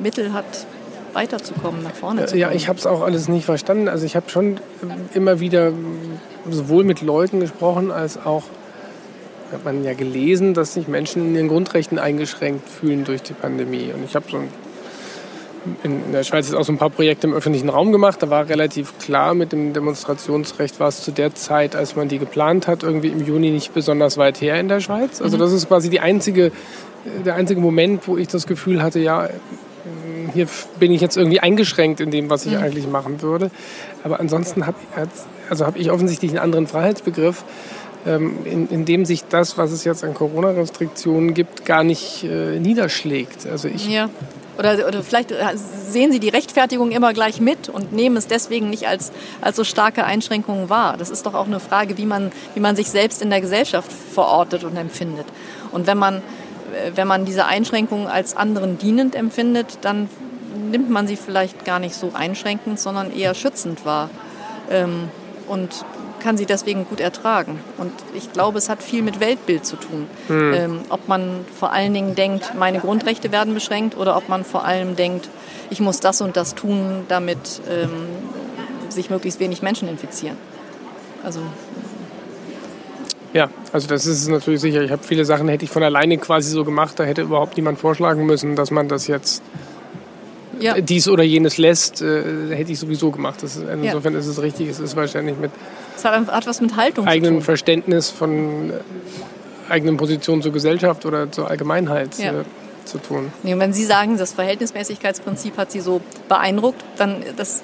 [0.00, 0.66] Mittel hat,
[1.12, 2.40] weiterzukommen, nach vorne zu kommen.
[2.40, 3.88] Ja, ich habe es auch alles nicht verstanden.
[3.88, 4.58] Also ich habe schon
[5.14, 5.72] immer wieder
[6.50, 8.42] sowohl mit Leuten gesprochen als auch
[9.52, 13.92] hat man ja gelesen, dass sich Menschen in ihren Grundrechten eingeschränkt fühlen durch die Pandemie.
[13.94, 14.48] Und ich habe so ein
[15.82, 18.22] in, der Schweiz ist auch so ein paar Projekte im öffentlichen Raum gemacht.
[18.22, 22.18] Da war relativ klar, mit dem Demonstrationsrecht war es zu der Zeit, als man die
[22.18, 25.20] geplant hat, irgendwie im Juni nicht besonders weit her in der Schweiz.
[25.20, 25.40] Also mhm.
[25.40, 26.52] das ist quasi die einzige,
[27.24, 29.28] der einzige Moment, wo ich das Gefühl hatte, ja,
[30.32, 30.48] hier
[30.78, 32.62] bin ich jetzt irgendwie eingeschränkt in dem, was ich mhm.
[32.62, 33.50] eigentlich machen würde.
[34.02, 34.76] Aber ansonsten habe
[35.50, 37.44] also hab ich offensichtlich einen anderen Freiheitsbegriff,
[38.06, 42.58] ähm, in, in dem sich das, was es jetzt an Corona-Restriktionen gibt, gar nicht äh,
[42.58, 43.46] niederschlägt.
[43.46, 44.08] Also ich ja.
[44.58, 45.32] Oder, oder vielleicht
[45.88, 49.64] sehen Sie die Rechtfertigung immer gleich mit und nehmen es deswegen nicht als, als so
[49.64, 50.96] starke Einschränkungen wahr.
[50.96, 53.90] Das ist doch auch eine Frage, wie man, wie man sich selbst in der Gesellschaft
[53.92, 55.26] verortet und empfindet.
[55.72, 56.22] Und wenn man,
[56.94, 60.08] wenn man diese Einschränkungen als anderen dienend empfindet, dann
[60.70, 64.10] nimmt man sie vielleicht gar nicht so einschränkend, sondern eher schützend wahr.
[64.70, 65.08] Ähm,
[65.48, 65.84] und
[66.24, 67.60] kann sie deswegen gut ertragen.
[67.76, 70.06] Und ich glaube, es hat viel mit Weltbild zu tun.
[70.28, 70.54] Mhm.
[70.54, 74.64] Ähm, ob man vor allen Dingen denkt, meine Grundrechte werden beschränkt oder ob man vor
[74.64, 75.28] allem denkt,
[75.68, 77.90] ich muss das und das tun, damit ähm,
[78.88, 80.38] sich möglichst wenig Menschen infizieren.
[81.22, 81.40] Also
[83.34, 84.82] ja, also das ist natürlich sicher.
[84.82, 87.78] Ich habe viele Sachen hätte ich von alleine quasi so gemacht, da hätte überhaupt niemand
[87.78, 89.42] vorschlagen müssen, dass man das jetzt
[90.60, 90.80] ja.
[90.80, 93.42] dies oder jenes lässt, äh, hätte ich sowieso gemacht.
[93.42, 94.20] Ist, insofern ja.
[94.20, 95.50] ist es richtig, es ist wahrscheinlich mit
[95.96, 98.74] es hat, hat was mit Haltung eigenem Verständnis von äh,
[99.68, 102.40] eigenen Positionen zur Gesellschaft oder zur Allgemeinheit ja.
[102.40, 102.44] äh,
[102.84, 103.32] zu tun.
[103.42, 107.62] Nee, wenn Sie sagen, das Verhältnismäßigkeitsprinzip hat Sie so beeindruckt, dann das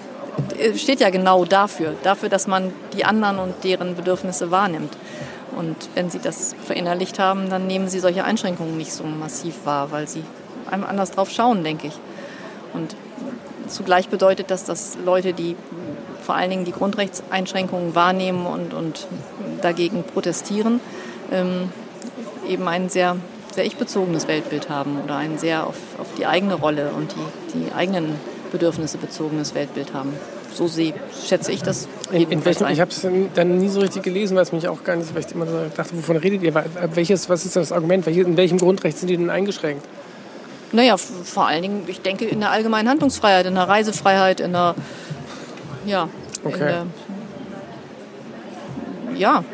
[0.59, 4.97] äh, steht ja genau dafür, dafür, dass man die anderen und deren Bedürfnisse wahrnimmt.
[5.57, 9.91] Und wenn Sie das verinnerlicht haben, dann nehmen Sie solche Einschränkungen nicht so massiv wahr,
[9.91, 10.23] weil Sie
[10.71, 11.99] einem anders drauf schauen, denke ich.
[12.73, 12.95] Und
[13.67, 15.57] zugleich bedeutet das, dass Leute, die
[16.31, 19.09] vor allen Dingen die Grundrechtseinschränkungen wahrnehmen und, und
[19.63, 20.79] dagegen protestieren,
[21.33, 21.71] ähm,
[22.49, 23.17] eben ein sehr,
[23.53, 27.73] sehr ich-bezogenes Weltbild haben oder ein sehr auf, auf die eigene Rolle und die, die
[27.73, 28.15] eigenen
[28.53, 30.13] Bedürfnisse bezogenes Weltbild haben.
[30.55, 30.95] So sehe,
[31.27, 31.89] schätze ich das.
[32.13, 34.85] In, in welchem, ich habe es dann nie so richtig gelesen, weil es mich auch
[34.85, 36.55] gar nicht, weil ich immer so dachte, wovon redet ihr?
[36.95, 38.07] Welches, was ist das Argument?
[38.07, 39.85] In welchem Grundrecht sind die denn eingeschränkt?
[40.71, 44.77] Naja, vor allen Dingen, ich denke, in der allgemeinen Handlungsfreiheit, in der Reisefreiheit, in der.
[45.87, 46.09] Ja.
[46.45, 46.59] Okay.
[46.59, 46.87] Der,
[49.17, 49.45] ja.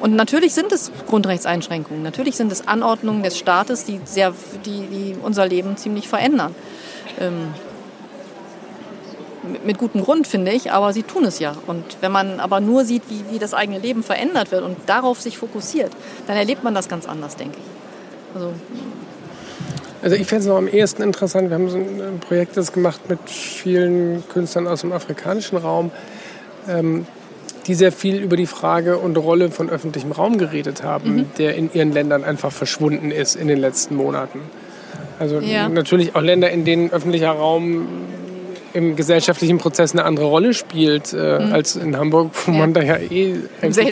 [0.00, 2.02] Und natürlich sind es Grundrechtseinschränkungen.
[2.02, 4.32] Natürlich sind es Anordnungen des Staates, die, sehr,
[4.64, 6.54] die, die unser Leben ziemlich verändern.
[7.18, 7.54] Ähm,
[9.64, 11.54] mit gutem Grund, finde ich, aber sie tun es ja.
[11.66, 15.20] Und wenn man aber nur sieht, wie, wie das eigene Leben verändert wird und darauf
[15.20, 15.92] sich fokussiert,
[16.26, 18.34] dann erlebt man das ganz anders, denke ich.
[18.34, 18.52] Also,
[20.02, 23.08] also ich fände es noch am ehesten interessant, wir haben so ein Projekt das gemacht
[23.08, 25.90] mit vielen Künstlern aus dem afrikanischen Raum,
[26.68, 27.06] ähm,
[27.66, 31.26] die sehr viel über die Frage und Rolle von öffentlichem Raum geredet haben, mhm.
[31.38, 34.40] der in ihren Ländern einfach verschwunden ist in den letzten Monaten.
[35.18, 35.68] Also ja.
[35.68, 37.88] natürlich auch Länder, in denen öffentlicher Raum
[38.76, 41.52] im gesellschaftlichen Prozess eine andere Rolle spielt äh, mhm.
[41.52, 42.58] als in Hamburg, wo ja.
[42.58, 43.36] man da ja eh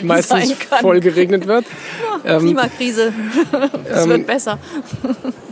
[0.03, 1.65] meistens voll geregnet wird.
[2.23, 3.13] Ja, Klimakrise,
[3.87, 4.57] es ähm, wird besser.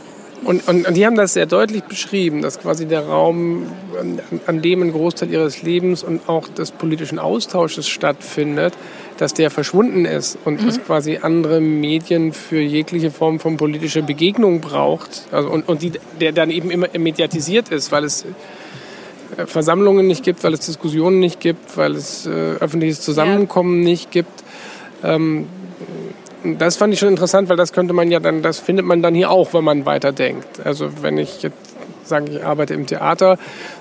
[0.45, 3.67] Und, und, und, die haben das sehr deutlich beschrieben, dass quasi der Raum,
[3.99, 8.73] an, an, dem ein Großteil ihres Lebens und auch des politischen Austausches stattfindet,
[9.17, 10.67] dass der verschwunden ist und mhm.
[10.67, 15.27] es quasi andere Medien für jegliche Form von politischer Begegnung braucht.
[15.32, 18.25] Also, und und die, der dann eben immer mediatisiert ist, weil es
[19.38, 23.89] äh, Versammlungen nicht gibt, weil es Diskussionen nicht gibt, weil es äh, öffentliches Zusammenkommen ja.
[23.89, 24.43] nicht gibt.
[25.03, 25.47] Ähm,
[26.43, 29.15] das fand ich schon interessant, weil das könnte man ja dann, das findet man dann
[29.15, 30.65] hier auch, wenn man weiterdenkt.
[30.65, 33.38] Also wenn ich jetzt sage, ich arbeite im Theater,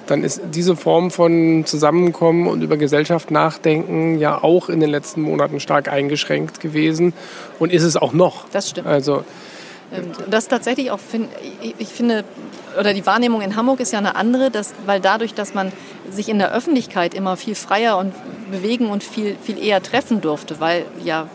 [0.07, 5.23] dann ist diese Form von Zusammenkommen und über Gesellschaft nachdenken ja auch in den letzten
[5.23, 7.13] Monaten stark eingeschränkt gewesen
[7.59, 8.45] und ist es auch noch.
[8.53, 8.87] Das stimmt.
[8.87, 9.25] Also
[10.29, 11.01] das tatsächlich auch,
[11.79, 12.25] ich finde,
[12.79, 15.73] oder die Wahrnehmung in Hamburg ist ja eine andere, dass, weil dadurch, dass man
[16.11, 18.15] sich in der Öffentlichkeit immer viel freier und
[18.51, 21.29] bewegen und viel, viel eher treffen durfte, weil ja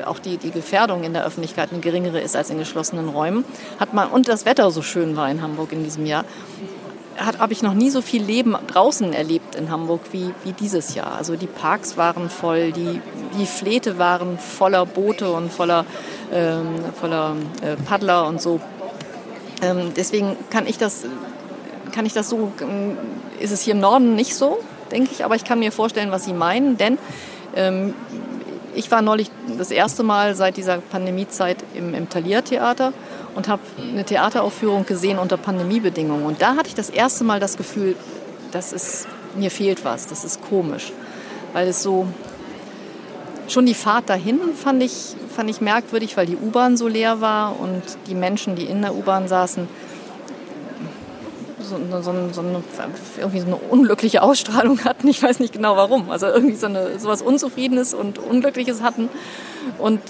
[0.00, 3.44] äh, auch die, die Gefährdung in der Öffentlichkeit eine geringere ist als in geschlossenen Räumen,
[3.78, 6.24] hat man, und das Wetter so schön war in Hamburg in diesem Jahr,
[7.18, 11.16] habe ich noch nie so viel Leben draußen erlebt in Hamburg wie, wie dieses Jahr.
[11.16, 13.00] Also die Parks waren voll, die,
[13.38, 15.86] die Fläte waren voller Boote und voller,
[16.32, 16.66] ähm,
[16.98, 18.60] voller äh, Paddler und so.
[19.62, 21.04] Ähm, deswegen kann ich das,
[21.92, 22.96] kann ich das so, ähm,
[23.38, 24.58] ist es hier im Norden nicht so,
[24.90, 26.98] denke ich, aber ich kann mir vorstellen, was Sie meinen, denn
[27.54, 27.94] ähm,
[28.74, 32.92] ich war neulich das erste Mal seit dieser Pandemiezeit im, im Thalia-Theater
[33.34, 36.26] und habe eine Theateraufführung gesehen unter Pandemiebedingungen.
[36.26, 37.96] Und da hatte ich das erste Mal das Gefühl,
[38.52, 40.92] das ist, mir fehlt was, das ist komisch,
[41.52, 42.06] weil es so,
[43.48, 47.58] schon die Fahrt dahin fand ich, fand ich merkwürdig, weil die U-Bahn so leer war
[47.58, 49.68] und die Menschen, die in der U-Bahn saßen,
[51.60, 52.62] so, so, so, eine,
[53.16, 55.08] irgendwie so eine unglückliche Ausstrahlung hatten.
[55.08, 56.10] Ich weiß nicht genau warum.
[56.10, 59.08] Also irgendwie so, eine, so was Unzufriedenes und Unglückliches hatten.
[59.78, 60.00] Und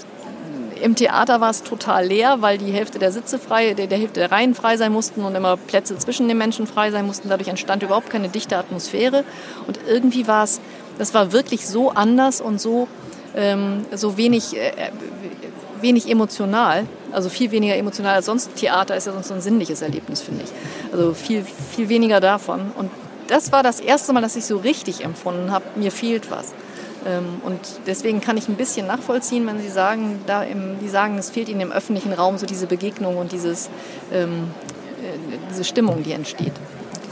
[0.85, 4.19] im Theater war es total leer, weil die Hälfte der Sitze frei, der, der Hälfte
[4.19, 7.27] der Reihen frei sein mussten und immer Plätze zwischen den Menschen frei sein mussten.
[7.27, 9.23] Dadurch entstand überhaupt keine dichte Atmosphäre.
[9.65, 10.61] Und irgendwie war es,
[10.99, 12.87] das war wirklich so anders und so
[13.35, 14.91] ähm, so wenig, äh,
[15.81, 18.55] wenig emotional, also viel weniger emotional als sonst.
[18.55, 20.51] Theater ist ja sonst so ein sinnliches Erlebnis, finde ich.
[20.93, 22.71] Also viel, viel weniger davon.
[22.77, 22.91] Und
[23.27, 26.53] das war das erste Mal, dass ich so richtig empfunden habe, mir fehlt was.
[27.05, 31.17] Ähm, und deswegen kann ich ein bisschen nachvollziehen, wenn Sie sagen, da im, die sagen,
[31.17, 33.69] es fehlt Ihnen im öffentlichen Raum so diese Begegnung und dieses,
[34.11, 34.49] ähm,
[35.01, 36.53] äh, diese Stimmung, die entsteht.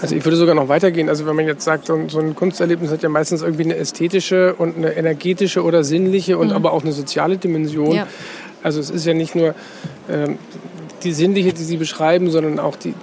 [0.01, 1.07] Also ich würde sogar noch weitergehen.
[1.07, 4.75] Also wenn man jetzt sagt, so ein Kunsterlebnis hat ja meistens irgendwie eine ästhetische und
[4.75, 6.53] eine energetische oder sinnliche und mhm.
[6.53, 7.95] aber auch eine soziale Dimension.
[7.95, 8.07] Ja.
[8.63, 9.55] Also es ist ja nicht nur
[10.09, 10.39] ähm,
[11.03, 12.93] die sinnliche, die Sie beschreiben, sondern auch die,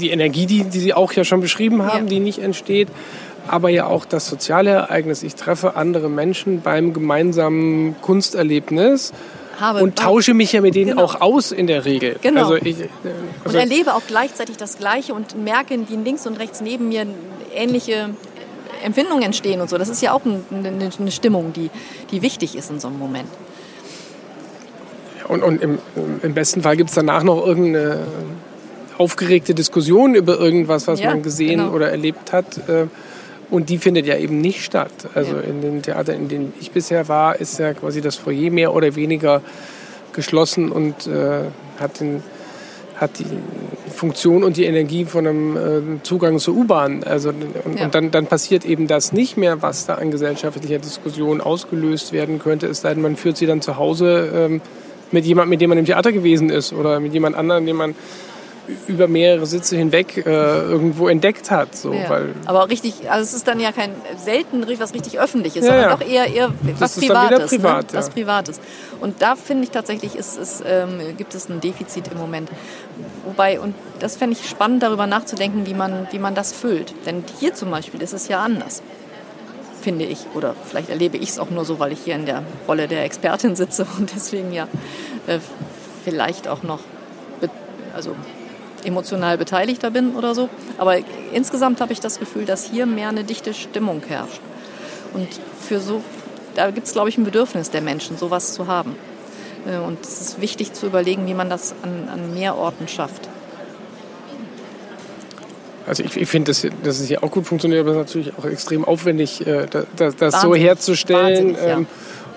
[0.00, 2.10] die Energie, die, die Sie auch ja schon beschrieben haben, ja.
[2.10, 2.88] die nicht entsteht.
[3.48, 5.22] Aber ja auch das soziale Ereignis.
[5.22, 9.12] Ich treffe andere Menschen beim gemeinsamen Kunsterlebnis
[9.60, 9.82] habe.
[9.82, 11.04] Und tausche mich ja mit denen genau.
[11.04, 12.16] auch aus in der Regel.
[12.22, 12.42] Genau.
[12.42, 12.88] Also ich, äh,
[13.44, 17.06] also und erlebe auch gleichzeitig das Gleiche und merke, wie links und rechts neben mir
[17.54, 18.10] ähnliche
[18.84, 19.78] Empfindungen entstehen und so.
[19.78, 21.70] Das ist ja auch eine, eine Stimmung, die,
[22.10, 23.28] die wichtig ist in so einem Moment.
[25.28, 25.78] Und, und im,
[26.22, 28.00] im besten Fall gibt es danach noch irgendeine
[28.98, 31.72] aufgeregte Diskussion über irgendwas, was ja, man gesehen genau.
[31.72, 32.46] oder erlebt hat.
[33.52, 34.90] Und die findet ja eben nicht statt.
[35.14, 35.42] Also ja.
[35.42, 38.96] in den Theatern, in denen ich bisher war, ist ja quasi das Foyer mehr oder
[38.96, 39.42] weniger
[40.14, 41.42] geschlossen und äh,
[41.78, 42.22] hat den
[42.96, 43.26] hat die
[43.92, 47.02] Funktion und die Energie von einem äh, Zugang zur U-Bahn.
[47.04, 47.84] Also, und, ja.
[47.84, 52.38] und dann, dann passiert eben das nicht mehr, was da an gesellschaftlicher Diskussion ausgelöst werden
[52.38, 54.60] könnte, es sei denn, man führt sie dann zu Hause ähm,
[55.10, 57.94] mit jemandem, mit dem man im Theater gewesen ist oder mit jemand anderem, den man
[58.86, 61.74] über mehrere Sitze hinweg äh, irgendwo entdeckt hat.
[61.74, 62.08] So, ja.
[62.08, 65.90] weil Aber richtig, also es ist dann ja kein selten was richtig Öffentliches, ja, sondern
[65.90, 65.96] ja.
[65.96, 67.50] doch eher, eher was Privates.
[67.50, 67.98] Privat, ne?
[67.98, 68.60] Was Privates.
[69.00, 72.50] Und da finde ich tatsächlich, ist, ist, ähm, gibt es ein Defizit im Moment.
[73.24, 76.94] Wobei, und das fände ich spannend, darüber nachzudenken, wie man, wie man das füllt.
[77.06, 78.82] Denn hier zum Beispiel ist es ja anders
[79.82, 80.26] finde ich.
[80.36, 83.02] Oder vielleicht erlebe ich es auch nur so, weil ich hier in der Rolle der
[83.02, 84.68] Expertin sitze und deswegen ja
[85.26, 85.40] äh,
[86.04, 86.78] vielleicht auch noch
[87.94, 88.16] also
[88.84, 90.48] emotional beteiligter bin oder so.
[90.78, 90.96] Aber
[91.32, 94.40] insgesamt habe ich das Gefühl, dass hier mehr eine dichte Stimmung herrscht.
[95.12, 95.28] Und
[95.60, 96.02] für so,
[96.54, 98.96] da gibt es, glaube ich, ein Bedürfnis der Menschen, sowas zu haben.
[99.66, 103.28] Äh, und es ist wichtig zu überlegen, wie man das an, an mehr Orten schafft.
[105.86, 108.38] Also ich, ich finde, dass, dass es hier auch gut funktioniert, aber es ist natürlich
[108.38, 109.66] auch extrem aufwendig, äh,
[109.96, 111.54] das, das so herzustellen.
[111.54, 111.80] Ja.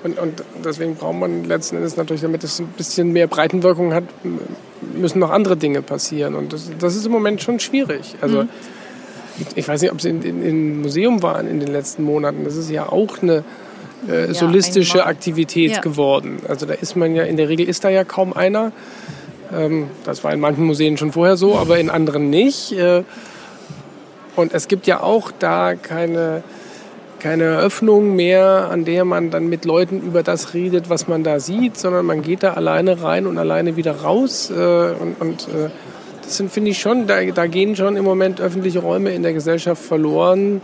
[0.05, 4.03] Und, und, deswegen braucht man letzten Endes natürlich, damit es ein bisschen mehr Breitenwirkung hat,
[4.95, 6.35] müssen noch andere Dinge passieren.
[6.35, 8.13] Und das, das ist im Moment schon schwierig.
[8.21, 8.49] Also mhm.
[9.55, 12.43] ich, weiß nicht, ob Sie in, in, im Museum waren in den letzten Monaten.
[12.43, 13.43] Das ist ja auch eine
[14.07, 15.81] äh, solistische ja, Aktivität ja.
[15.81, 16.37] geworden.
[16.47, 18.73] Also da ist man ja, in der Regel ist da ja kaum einer.
[19.51, 22.73] Ähm, das war in manchen Museen schon vorher so, aber in anderen nicht.
[22.73, 23.01] Äh,
[24.35, 26.43] und es gibt ja auch da keine
[27.25, 31.39] keine Eröffnung mehr, an der man dann mit Leuten über das redet, was man da
[31.39, 34.51] sieht, sondern man geht da alleine rein und alleine wieder raus.
[34.51, 35.71] Äh, und, und äh,
[36.21, 39.33] das sind, finde ich schon, da, da gehen schon im Moment öffentliche Räume in der
[39.33, 40.61] Gesellschaft verloren.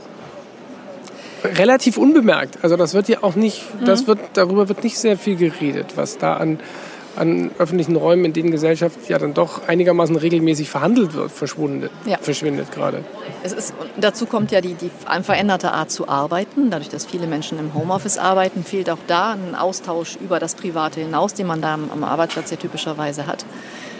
[1.43, 2.59] Relativ unbemerkt.
[2.61, 4.07] Also das wird ja auch nicht, das mhm.
[4.09, 6.59] wird, darüber wird nicht sehr viel geredet, was da an
[7.15, 12.17] an öffentlichen Räumen, in denen Gesellschaft ja dann doch einigermaßen regelmäßig verhandelt wird, verschwindet, ja.
[12.17, 13.03] verschwindet gerade.
[13.43, 14.89] Es ist, dazu kommt ja die, die
[15.23, 16.69] veränderte Art zu arbeiten.
[16.69, 21.01] Dadurch, dass viele Menschen im Homeoffice arbeiten, fehlt auch da ein Austausch über das Private
[21.01, 23.45] hinaus, den man da am, Arbeitsplatz ja typischerweise hat.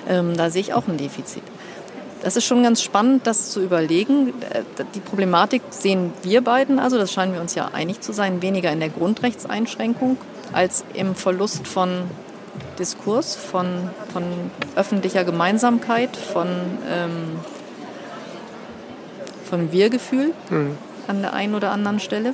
[0.08, 1.44] Ähm, da sehe ich auch ein Defizit.
[2.24, 4.30] Das ist schon ganz spannend, das zu überlegen.
[4.52, 4.64] Äh,
[4.96, 8.72] die Problematik sehen wir beiden, also das scheinen wir uns ja einig zu sein, weniger
[8.72, 10.18] in der Grundrechtseinschränkung
[10.54, 12.04] als im Verlust von
[12.82, 14.24] Diskurs, von, von
[14.76, 16.48] öffentlicher Gemeinsamkeit, von,
[16.90, 17.40] ähm,
[19.48, 20.76] von Wir-Gefühl mhm.
[21.08, 22.34] an der einen oder anderen Stelle.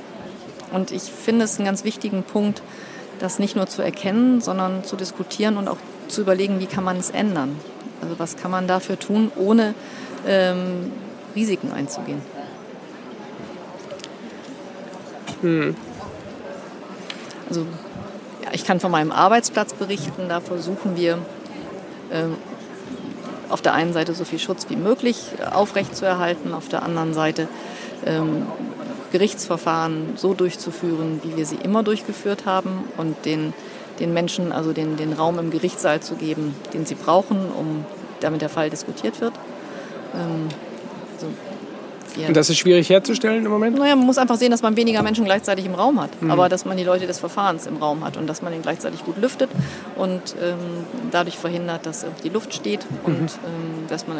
[0.72, 2.62] Und ich finde es einen ganz wichtigen Punkt,
[3.18, 5.76] das nicht nur zu erkennen, sondern zu diskutieren und auch
[6.08, 7.60] zu überlegen, wie kann man es ändern.
[8.00, 9.74] Also was kann man dafür tun, ohne
[10.26, 10.92] ähm,
[11.36, 12.22] Risiken einzugehen.
[15.42, 15.76] Mhm.
[17.50, 17.66] Also
[18.52, 20.28] ich kann von meinem Arbeitsplatz berichten.
[20.28, 21.18] Da versuchen wir
[22.12, 22.36] ähm,
[23.48, 27.48] auf der einen Seite so viel Schutz wie möglich aufrechtzuerhalten, auf der anderen Seite
[28.04, 28.46] ähm,
[29.10, 33.54] Gerichtsverfahren so durchzuführen, wie wir sie immer durchgeführt haben und den,
[34.00, 37.86] den Menschen also den, den Raum im Gerichtssaal zu geben, den sie brauchen, um
[38.20, 39.32] damit der Fall diskutiert wird.
[40.14, 40.48] Ähm,
[42.16, 43.78] und das ist schwierig herzustellen im Moment?
[43.78, 46.10] Naja, man muss einfach sehen, dass man weniger Menschen gleichzeitig im Raum hat.
[46.20, 46.30] Mhm.
[46.30, 49.04] Aber dass man die Leute des Verfahrens im Raum hat und dass man ihn gleichzeitig
[49.04, 49.50] gut lüftet
[49.96, 50.56] und ähm,
[51.10, 53.26] dadurch verhindert, dass die Luft steht und mhm.
[53.26, 54.16] ähm, dass man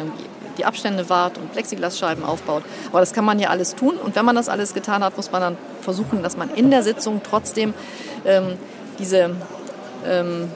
[0.57, 2.63] die Abstände wahrt und Plexiglasscheiben aufbaut.
[2.89, 3.95] Aber das kann man ja alles tun.
[3.95, 6.83] Und wenn man das alles getan hat, muss man dann versuchen, dass man in der
[6.83, 7.73] Sitzung trotzdem
[8.25, 8.57] ähm,
[8.99, 9.31] diese,
[10.05, 10.49] ähm,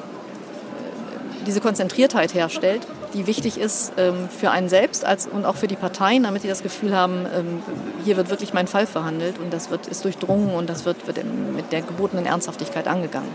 [1.47, 5.75] diese Konzentriertheit herstellt die wichtig ist ähm, für einen selbst als, und auch für die
[5.75, 7.61] Parteien, damit die das Gefühl haben, ähm,
[8.03, 11.19] hier wird wirklich mein Fall verhandelt und das wird, ist durchdrungen und das wird, wird
[11.55, 13.29] mit der gebotenen Ernsthaftigkeit angegangen.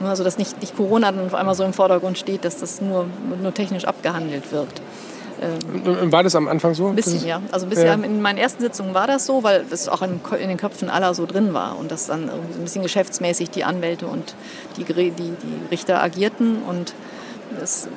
[0.00, 3.06] Also dass nicht, nicht Corona dann auf einmal so im Vordergrund steht, dass das nur,
[3.42, 4.80] nur technisch abgehandelt wirkt.
[5.40, 6.88] Ähm, war das am Anfang so?
[6.88, 7.40] Ein bisschen, ja.
[7.52, 7.94] Also bisschen, ja.
[7.94, 11.14] in meinen ersten Sitzungen war das so, weil es auch in, in, den Köpfen aller
[11.14, 14.34] so drin war und dass dann ein bisschen geschäftsmäßig die Anwälte und
[14.76, 15.34] die, die, die
[15.70, 16.94] Richter agierten und
[17.58, 17.88] das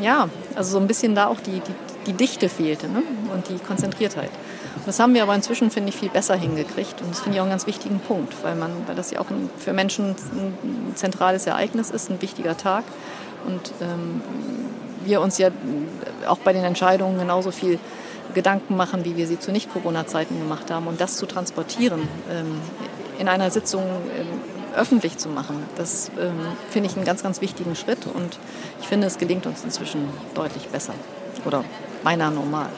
[0.00, 1.74] ja, also so ein bisschen da auch die, die,
[2.06, 3.02] die Dichte fehlte ne?
[3.32, 4.30] und die Konzentriertheit.
[4.76, 7.00] Und das haben wir aber inzwischen, finde ich, viel besser hingekriegt.
[7.00, 9.30] Und das finde ich auch einen ganz wichtigen Punkt, weil, man, weil das ja auch
[9.30, 12.84] ein, für Menschen ein zentrales Ereignis ist, ein wichtiger Tag.
[13.46, 14.20] Und ähm,
[15.04, 15.50] wir uns ja
[16.26, 17.78] auch bei den Entscheidungen genauso viel
[18.34, 20.86] Gedanken machen, wie wir sie zu Nicht-Corona-Zeiten gemacht haben.
[20.86, 22.60] Und das zu transportieren ähm,
[23.18, 24.26] in einer Sitzung ähm,
[24.74, 25.62] öffentlich zu machen.
[25.76, 26.32] Das ähm,
[26.70, 28.38] finde ich einen ganz, ganz wichtigen Schritt und
[28.80, 30.94] ich finde, es gelingt uns inzwischen deutlich besser
[31.44, 31.64] oder
[32.02, 32.68] beinahe normal.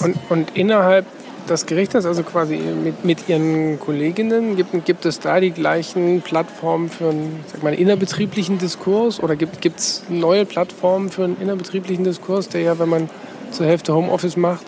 [0.00, 1.06] Und, und innerhalb
[1.46, 6.20] das Gericht das also quasi mit, mit Ihren Kolleginnen, gibt, gibt es da die gleichen
[6.22, 12.04] Plattformen für einen, sag mal, innerbetrieblichen Diskurs oder gibt es neue Plattformen für einen innerbetrieblichen
[12.04, 13.10] Diskurs, der ja, wenn man
[13.52, 14.64] zur Hälfte Homeoffice macht,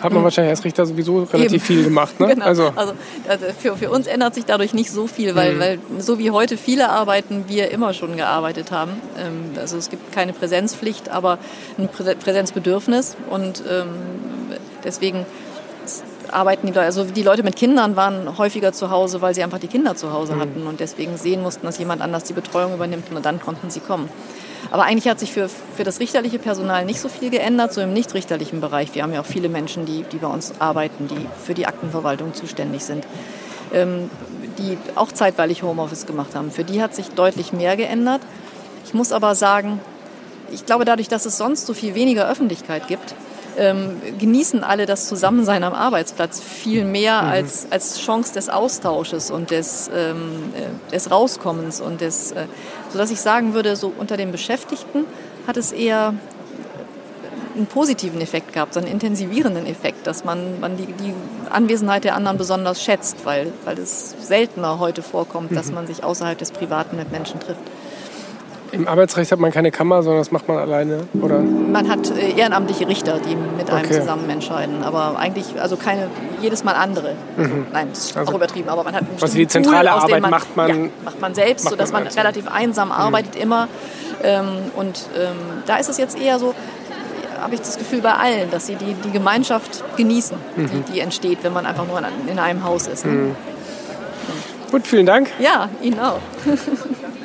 [0.00, 0.24] hat man hm.
[0.24, 1.60] wahrscheinlich als Richter sowieso relativ Eben.
[1.60, 2.20] viel gemacht.
[2.20, 2.26] Ne?
[2.34, 2.44] genau.
[2.44, 2.92] also, also,
[3.28, 5.60] also für, für, uns ändert sich dadurch nicht so viel, weil, mhm.
[5.60, 8.92] weil so wie heute viele arbeiten, wir immer schon gearbeitet haben.
[9.18, 11.38] Ähm, also es gibt keine Präsenzpflicht, aber
[11.78, 13.88] ein Präsenzbedürfnis und ähm,
[14.84, 15.26] deswegen
[16.30, 19.58] arbeiten die Leute, also die Leute mit Kindern waren häufiger zu Hause, weil sie einfach
[19.58, 20.40] die Kinder zu Hause mhm.
[20.40, 23.80] hatten und deswegen sehen mussten, dass jemand anders die Betreuung übernimmt und dann konnten sie
[23.80, 24.08] kommen.
[24.70, 27.92] Aber eigentlich hat sich für, für das richterliche Personal nicht so viel geändert, so im
[27.92, 28.94] nichtrichterlichen Bereich.
[28.94, 32.34] Wir haben ja auch viele Menschen, die, die bei uns arbeiten, die für die Aktenverwaltung
[32.34, 33.06] zuständig sind,
[33.72, 34.10] ähm,
[34.58, 36.50] die auch zeitweilig Homeoffice gemacht haben.
[36.50, 38.20] Für die hat sich deutlich mehr geändert.
[38.84, 39.80] Ich muss aber sagen,
[40.50, 43.14] ich glaube, dadurch, dass es sonst so viel weniger Öffentlichkeit gibt,
[43.58, 47.28] ähm, genießen alle das Zusammensein am Arbeitsplatz viel mehr mhm.
[47.28, 52.46] als, als Chance des Austausches und des, ähm, äh, des Rauskommens und des, äh,
[52.90, 55.04] sodass ich sagen würde, so unter den Beschäftigten
[55.46, 56.14] hat es eher
[57.56, 61.12] einen positiven Effekt gehabt, so einen intensivierenden Effekt, dass man, man die, die
[61.50, 65.74] Anwesenheit der anderen besonders schätzt, weil, weil es seltener heute vorkommt, dass mhm.
[65.74, 67.60] man sich außerhalb des Privaten mit Menschen trifft.
[68.72, 71.38] Im Arbeitsrecht hat man keine Kammer, sondern das macht man alleine, oder?
[71.38, 74.00] Man hat äh, ehrenamtliche Richter, die mit einem okay.
[74.00, 74.82] zusammen entscheiden.
[74.82, 76.08] Aber eigentlich, also keine,
[76.40, 77.14] jedes Mal andere.
[77.36, 77.66] Mhm.
[77.72, 78.68] Nein, das ist also, auch übertrieben.
[78.68, 81.64] Aber man hat Was die zentrale Pool, Arbeit man, macht man, ja, macht man selbst,
[81.64, 82.94] macht sodass man, man relativ einsam mhm.
[82.94, 83.68] arbeitet immer.
[84.22, 84.46] Ähm,
[84.76, 86.54] und ähm, da ist es jetzt eher so,
[87.40, 90.68] habe ich das Gefühl bei allen, dass sie die, die Gemeinschaft genießen, mhm.
[90.68, 93.06] die, die, entsteht, wenn man einfach nur in einem Haus ist.
[93.06, 93.12] Ne?
[93.12, 93.36] Mhm.
[94.70, 95.30] Gut, vielen Dank.
[95.38, 96.20] Ja, Ihnen auch.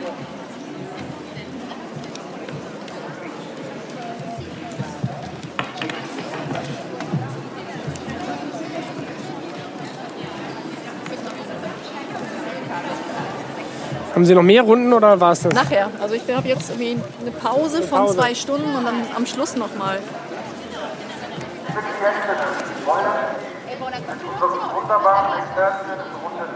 [14.13, 15.53] Haben Sie noch mehr Runden oder war es das?
[15.53, 15.89] Nachher.
[15.99, 19.55] Also ich habe jetzt irgendwie eine Pause eine von zwei Stunden und dann am Schluss
[19.55, 19.99] nochmal.
[24.75, 26.47] wunderbaren Expertinnen Runde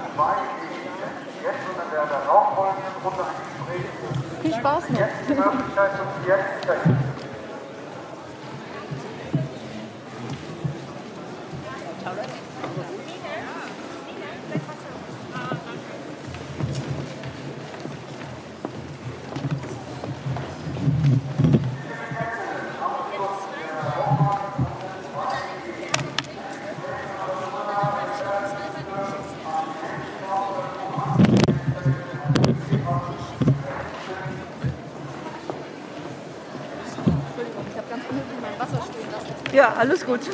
[40.07, 40.29] Jetzt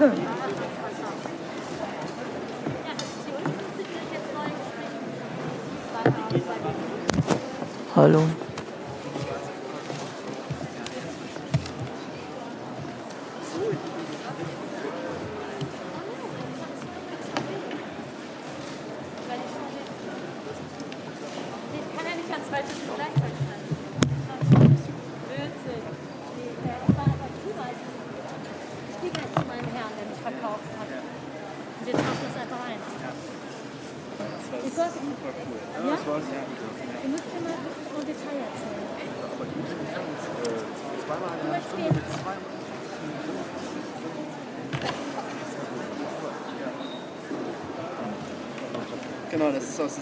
[0.00, 0.46] die
[7.94, 8.22] Hallo.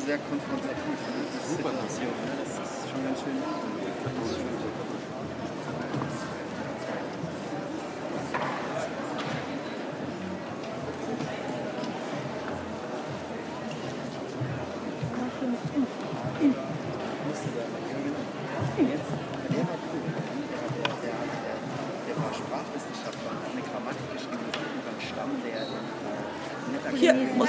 [0.08, 0.96] Sehr konfrontativ.
[1.50, 2.08] Super Situation.
[2.08, 2.32] Ne?
[2.40, 3.36] Das ist schon ganz schön.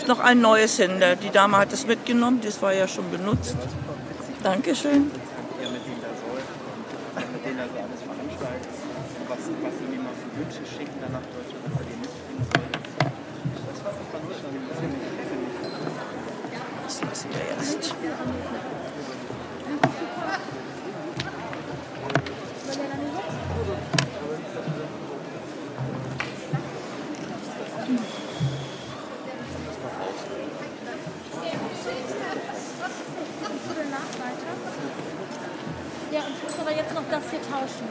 [0.08, 1.02] Noch ein neues hin.
[1.24, 3.56] Die Dame hat es mitgenommen, das war ja schon benutzt.
[4.44, 5.12] Dankeschön.
[16.86, 17.96] Das lassen wir jetzt.
[37.60, 37.88] Tauschen.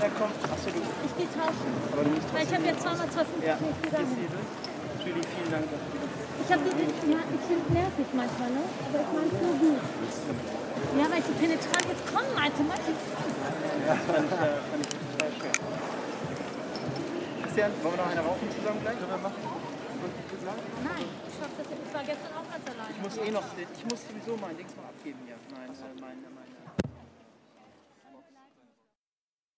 [0.00, 0.80] Ja, komm, achso, du.
[0.84, 1.68] Ich gehe tauschen.
[1.92, 4.48] Aber du musst Weil ich habe jetzt zweimal 2,50 Ja, durch?
[5.04, 5.66] Julie, vielen Dank.
[5.68, 8.62] Ich habe die, ich, ich finde nervig manchmal, ne?
[8.64, 9.82] Aber ich meine es nur gut.
[10.96, 12.60] Ja, weil ich so penetrant jetzt kommen meinte.
[12.64, 15.54] Manche Ja, fand ich, äh, fand ich total schön.
[17.44, 18.98] Christian, wollen wir noch eine rauchen zusammen gleich?
[19.00, 19.32] Wir machen?
[20.84, 22.92] Nein, ich, hab das, ich war gestern auch ganz allein.
[22.92, 25.40] Ich muss eh noch, ich muss sowieso mein Dings noch abgeben hier.
[25.48, 26.53] Mein, äh, mein, mein,